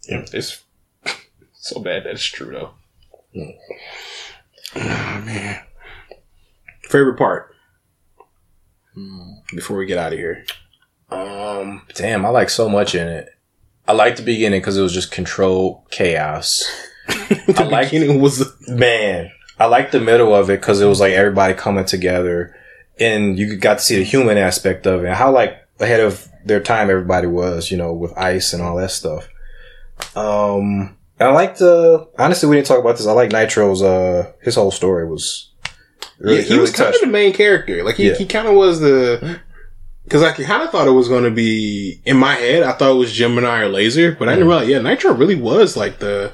[0.08, 0.26] Yeah.
[0.34, 0.62] it's
[1.54, 2.72] so bad that it's true though.
[3.36, 5.62] Oh man.
[6.84, 7.56] Favorite part
[9.56, 10.46] before we get out of here.
[11.10, 13.30] Um, damn, I like so much in it.
[13.88, 16.64] I like the beginning because it was just controlled chaos.
[17.08, 21.00] the I like- beginning was Man, I like the middle of it because it was
[21.00, 22.56] like everybody coming together,
[23.00, 25.14] and you got to see the human aspect of it.
[25.14, 28.92] How like ahead of their time everybody was, you know, with ice and all that
[28.92, 29.28] stuff.
[30.16, 33.08] Um, I like the honestly, we didn't talk about this.
[33.08, 33.82] I like Nitro's.
[33.82, 35.52] Uh, his whole story was
[36.20, 37.84] really, yeah, he really was kind of the main character.
[37.84, 38.16] Like he, Yeah.
[38.16, 39.40] he kind of was the
[40.04, 42.64] because I kind of thought it was going to be in my head.
[42.64, 44.68] I thought it was Gemini or Laser, but I didn't realize.
[44.68, 46.34] Yeah, Nitro really was like the.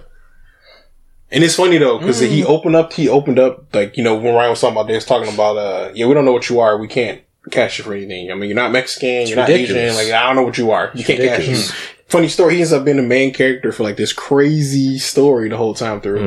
[1.30, 2.94] And it's funny though because he opened up.
[2.94, 5.92] He opened up like you know when Ryan was talking about this, talking about uh
[5.94, 6.78] yeah we don't know what you are.
[6.78, 7.22] We can't
[7.52, 8.32] cash you for anything.
[8.32, 9.28] I mean you're not Mexican.
[9.28, 9.50] You're not.
[9.50, 9.94] Asian.
[9.96, 10.92] Like I don't know what you are.
[10.94, 11.54] You can't cash you.
[11.54, 11.74] ridiculous.
[12.08, 12.54] Funny story.
[12.56, 16.00] He ends up being the main character for like this crazy story the whole time
[16.02, 16.20] through.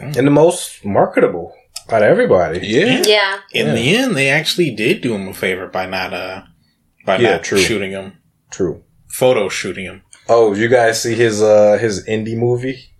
[0.00, 0.16] Mhm.
[0.16, 1.54] and the most marketable
[1.90, 2.60] out of everybody.
[2.66, 3.02] Yeah.
[3.06, 3.38] Yeah.
[3.52, 3.74] In Yeah.
[3.74, 6.42] the end, they actually did do him a favor by not uh
[7.06, 7.58] by Yeah, not true.
[7.58, 8.14] shooting him,
[8.50, 8.82] True.
[9.08, 10.02] photo shooting him.
[10.28, 12.90] Oh, you guys see his uh his indie movie?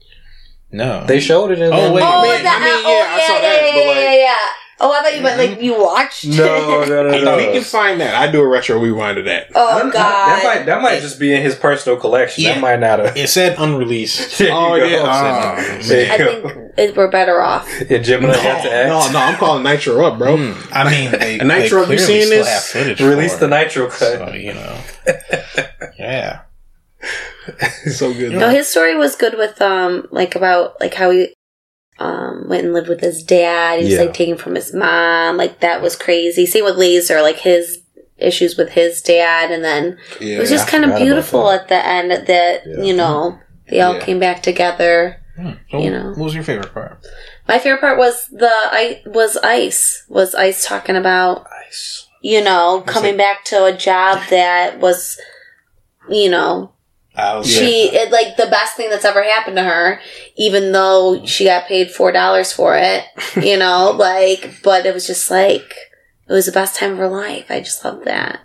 [0.70, 1.72] No, They showed it in.
[1.72, 2.02] Oh, the- wait.
[2.04, 3.96] Oh, man, that, I mean, oh, yeah, I saw yeah, that, yeah, but, yeah, like-
[3.96, 4.34] yeah, yeah.
[4.80, 6.24] Oh, I thought you meant like you watched.
[6.26, 7.36] No, no, no, Hey, no.
[7.36, 8.14] we can find that.
[8.14, 9.48] I do a retro rewind of that.
[9.54, 9.92] oh That- God.
[9.92, 12.44] That might that might just be in his personal collection.
[12.44, 12.54] Yeah.
[12.54, 13.16] That might not have.
[13.16, 14.40] it said unreleased.
[14.50, 15.02] Oh, yeah.
[15.04, 15.78] Ah.
[15.82, 17.68] There you I think it, we're better off.
[17.90, 18.88] Yeah, Gemini had to act.
[18.88, 20.36] No, no, I'm calling Nitro up, bro.
[20.36, 20.72] Hmm.
[20.72, 23.00] I mean, they, And they Nitro, have you clearly seen this?
[23.00, 23.48] Release the.
[23.48, 23.98] Nitro cut.
[23.98, 24.80] So, you know,
[25.98, 26.42] yeah.
[27.92, 28.32] so good.
[28.32, 31.34] No, his story was good with um like about like how he
[31.98, 33.78] um went and lived with his dad.
[33.78, 34.00] He was Yeah.
[34.02, 35.36] like taken from his mom.
[35.36, 36.46] Like that was crazy.
[36.46, 37.80] Same with Laser, like his
[38.18, 41.68] issues with his dad, and then yeah, it was just I kind of beautiful at
[41.68, 42.82] the end that Yeah.
[42.82, 43.38] you know
[43.68, 44.00] they all Yeah.
[44.04, 45.16] came back together.
[45.36, 45.52] Hmm.
[45.70, 46.08] So You know.
[46.16, 46.98] what was your favorite part?
[47.46, 52.06] My favorite part was the I was Ice was Ice talking about Nice.
[52.22, 55.16] you know coming back to a job that was
[56.08, 56.72] you know
[57.18, 60.00] I was she it like the best thing that's ever happened to her
[60.36, 63.04] even though she got paid four dollars for it
[63.36, 65.74] you know like but it was just like
[66.28, 68.40] it was the best time of her life i just love that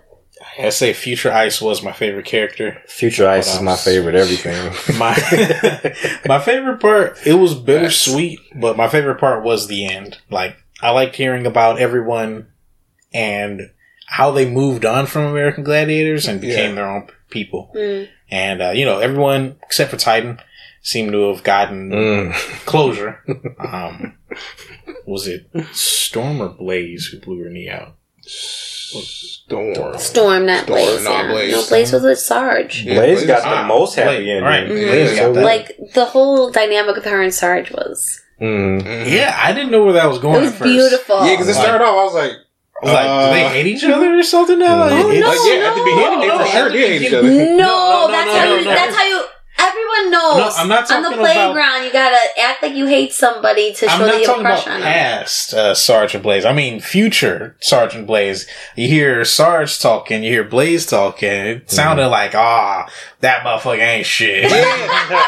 [0.60, 2.80] I say Future Ice was my favorite character.
[2.86, 4.14] Future Ice is my favorite.
[4.14, 4.72] Everything.
[5.00, 5.16] My
[6.28, 10.20] my favorite part it was bittersweet, but my favorite part was the end.
[10.30, 12.48] Like I liked hearing about everyone
[13.14, 13.72] and
[14.06, 16.76] how they moved on from American Gladiators and became Yeah.
[16.76, 17.72] their own people.
[17.76, 18.08] Mm.
[18.32, 20.40] And uh, you know, everyone except for Titan
[20.82, 22.34] seemed to have gotten Mm.
[22.66, 23.22] closure.
[23.60, 24.18] um,
[25.06, 27.96] was it Storm or Blaze who blew her knee out?
[28.26, 29.98] Storm.
[29.98, 31.32] storm not Storm, blaze not yeah.
[31.32, 31.52] Blaze.
[31.52, 34.44] no blaze was with sarge Yeah, Blaze Blaze- got ah, the most happy Blaze, ending.
[34.44, 34.64] right.
[34.66, 34.88] Mhm.
[34.88, 35.44] Blaze got that.
[35.44, 38.82] like the whole dynamic with her and sarge was Mm.
[38.82, 39.12] Mhm.
[39.12, 40.38] Yeah, I didn't know where that was going.
[40.38, 40.72] it was at first.
[40.72, 42.32] beautiful Yeah, because it started off, I was like,
[42.84, 44.84] I was like, Uh, do they hate each other or something now?
[44.84, 47.02] Oh, Like, no, like, yeah, at the beginning, they no, for sure the did hate
[47.08, 47.28] each other.
[47.30, 49.24] no, No, no, that's how you that's how you
[49.56, 50.38] Everyone knows.
[50.38, 53.72] No, I'm not On the talking about- playground, you gotta act like you hate somebody
[53.76, 54.82] to I'm show that not you have a crush on them.
[54.82, 56.44] past uh, Sergeant Blaze.
[56.44, 58.46] I mean future Sergeant Blaze.
[58.76, 61.30] You hear Sarge talking, you hear Blaze talking.
[61.30, 62.90] It sounded like, ah,
[63.24, 64.44] that motherfucker ain't shit.
[64.44, 64.50] Yeah.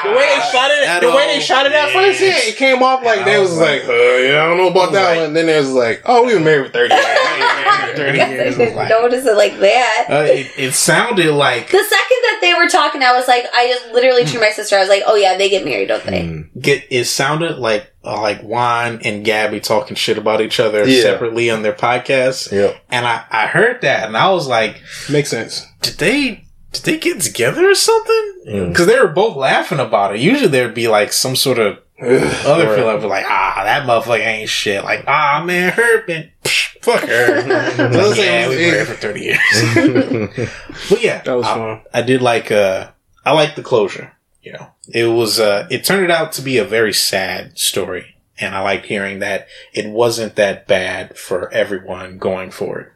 [0.03, 2.55] the way they shot it, That the way they shot it at first, yeah, it
[2.55, 5.21] came off like they was like, uh, yeah, I don't know about that Right.
[5.21, 5.33] one.
[5.33, 7.05] Then it was like, oh, we were married for thirty years.
[7.05, 8.39] We ain't married for 30 Yes, years.
[8.39, 10.05] I It was didn't like- notice it like that.
[10.09, 13.67] Uh, it, it sounded like The second that they were talking, I was like, I
[13.67, 14.75] just literally turned to my sister.
[14.75, 16.49] I was like, "Oh yeah, they get married, don't they?" Mm.
[16.61, 21.01] get it sounded like uh, like Juan and Gabby talking shit about each other Yeah.
[21.01, 22.51] separately on their podcast.
[22.51, 22.77] Yep.
[22.89, 25.65] And I, I heard that and I was like, Makes sense.
[25.81, 26.44] did they
[26.79, 28.33] did they get together or something?
[28.47, 28.69] Mm.
[28.69, 30.21] Because they were both laughing about it.
[30.21, 32.75] Usually there'd be like some sort of other Right.
[32.75, 34.83] feel would like, ah, that motherfucker ain't shit.
[34.83, 36.31] Like, ah, man, her man,
[36.81, 37.41] fuck her.
[37.89, 40.49] Those yeah, things- we married for thirty years.
[40.89, 41.81] but yeah, That was I, fun.
[41.93, 42.89] I did like uh
[43.25, 44.11] I like the closure.
[44.41, 48.53] You know, it was uh it turned out to be a very sad story, and
[48.55, 52.91] I liked hearing that it wasn't that bad for everyone going forward.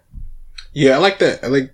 [0.73, 1.43] Yeah, I like that.
[1.43, 1.73] I like.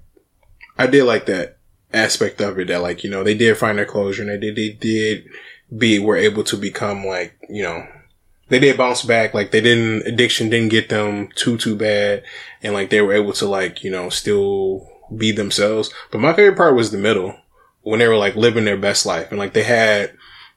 [0.77, 1.54] I did like that
[1.95, 2.67] aspect of it.
[2.67, 5.29] That like you know they did find their closure, and they did they did
[5.75, 7.87] be were able to become like you know
[8.49, 9.33] they did bounce back.
[9.33, 12.23] Like they didn't addiction didn't get them too too bad,
[12.61, 15.91] and like they were able to like you know still be themselves.
[16.11, 17.35] But my favorite part was the middle
[17.81, 20.13] when they were like living their best life, and like they had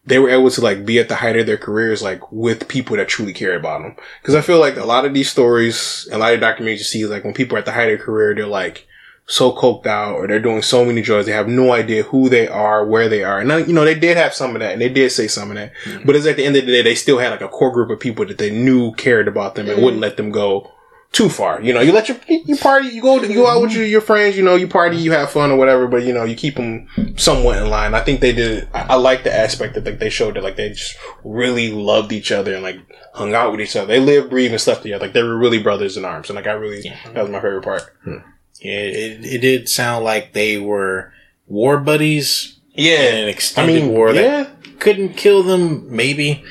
[0.09, 2.97] they were able to like be at the height of their careers like with people
[2.97, 3.97] that truly care about them.
[4.23, 7.07] Because I feel like a lot of these stories, a lot of documentaries you see,
[7.07, 8.88] like when people are at the height of their career, they're like
[9.31, 12.49] so coked out or they're doing so many drugs, they have no idea who they
[12.49, 13.41] are, where they are.
[13.41, 15.57] And you know, they did have some of that and they did say some of
[15.57, 15.73] that.
[15.85, 16.07] Mm-hmm.
[16.07, 17.91] But it's at the end of the day, they still had like a core group
[17.91, 20.03] of people that they knew cared about them and wouldn't mm-hmm.
[20.03, 20.73] let them go
[21.13, 21.61] too far.
[21.61, 23.81] You know, you let your, you party, you go, you go out with mm-hmm.
[23.81, 26.25] your, your friends, you know, you party, you have fun or whatever, but you know,
[26.25, 27.93] you keep them somewhat in line.
[27.93, 30.57] I think they did, I, I like the aspect that like, they showed that like
[30.57, 32.79] they just really loved each other and like
[33.13, 33.89] hung out with each other.
[33.89, 35.05] They lived, breathed, and slept together.
[35.05, 36.31] Like they were really brothers in arms.
[36.31, 37.83] And like I really, that was my favorite part.
[38.05, 38.17] Hmm.
[38.61, 41.13] Yeah, it, it did sound like they were
[41.47, 44.43] war buddies in an I extended mean, war yeah.
[44.45, 45.95] that couldn't kill them.
[45.95, 46.43] Maybe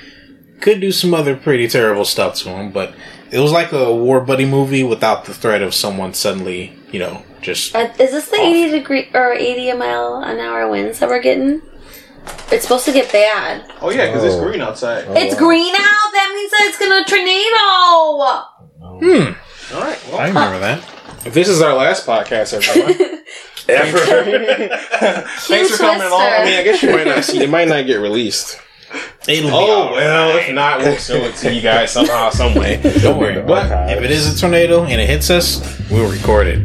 [0.61, 2.93] could do some other pretty terrible stuff to them, but
[3.31, 7.23] it was like a war buddy movie without the threat of someone suddenly, you know,
[7.41, 11.21] just Uh, is this the eighty degree or eighty mile an hour winds that we're
[11.21, 11.61] getting?
[12.51, 13.65] It's supposed to get bad.
[13.81, 14.27] Oh yeah, because Oh.
[14.27, 15.05] it's green outside.
[15.09, 16.11] It's green out.
[16.13, 18.45] That means that it's gonna tornado.
[18.99, 19.33] hmm.
[19.75, 19.99] All right.
[20.07, 20.81] Well, I remember that.
[21.27, 22.93] If this is our last podcast, everyone.
[23.69, 23.97] Ever.
[25.27, 26.21] Thanks for coming along.
[26.21, 27.43] I mean, I guess you might not see.
[27.43, 28.61] It might not get released.
[29.27, 30.47] It'll Oh all well, right.
[30.47, 32.81] if not, we'll show it to you guys somehow, some way.
[33.01, 33.41] Don't worry.
[33.41, 35.59] But If it is a tornado and it hits us,
[35.91, 36.59] we'll record it.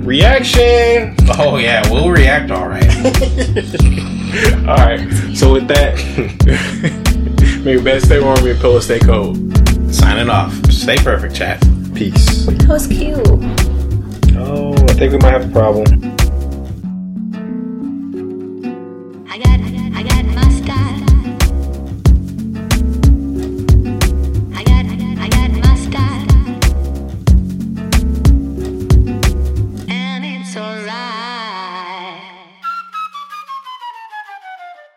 [0.04, 1.14] reaction.
[1.38, 2.84] Oh yeah, we'll react all right.
[4.66, 5.06] All right.
[5.36, 5.94] So with that,
[7.64, 9.36] maybe best stay warm, and pillow stay cold.
[9.90, 10.52] Signing off.
[10.70, 11.60] Stay perfect, chat.
[11.94, 12.46] Peace.
[12.46, 13.18] That was cute.
[14.36, 16.17] Oh, I think we might have a problem.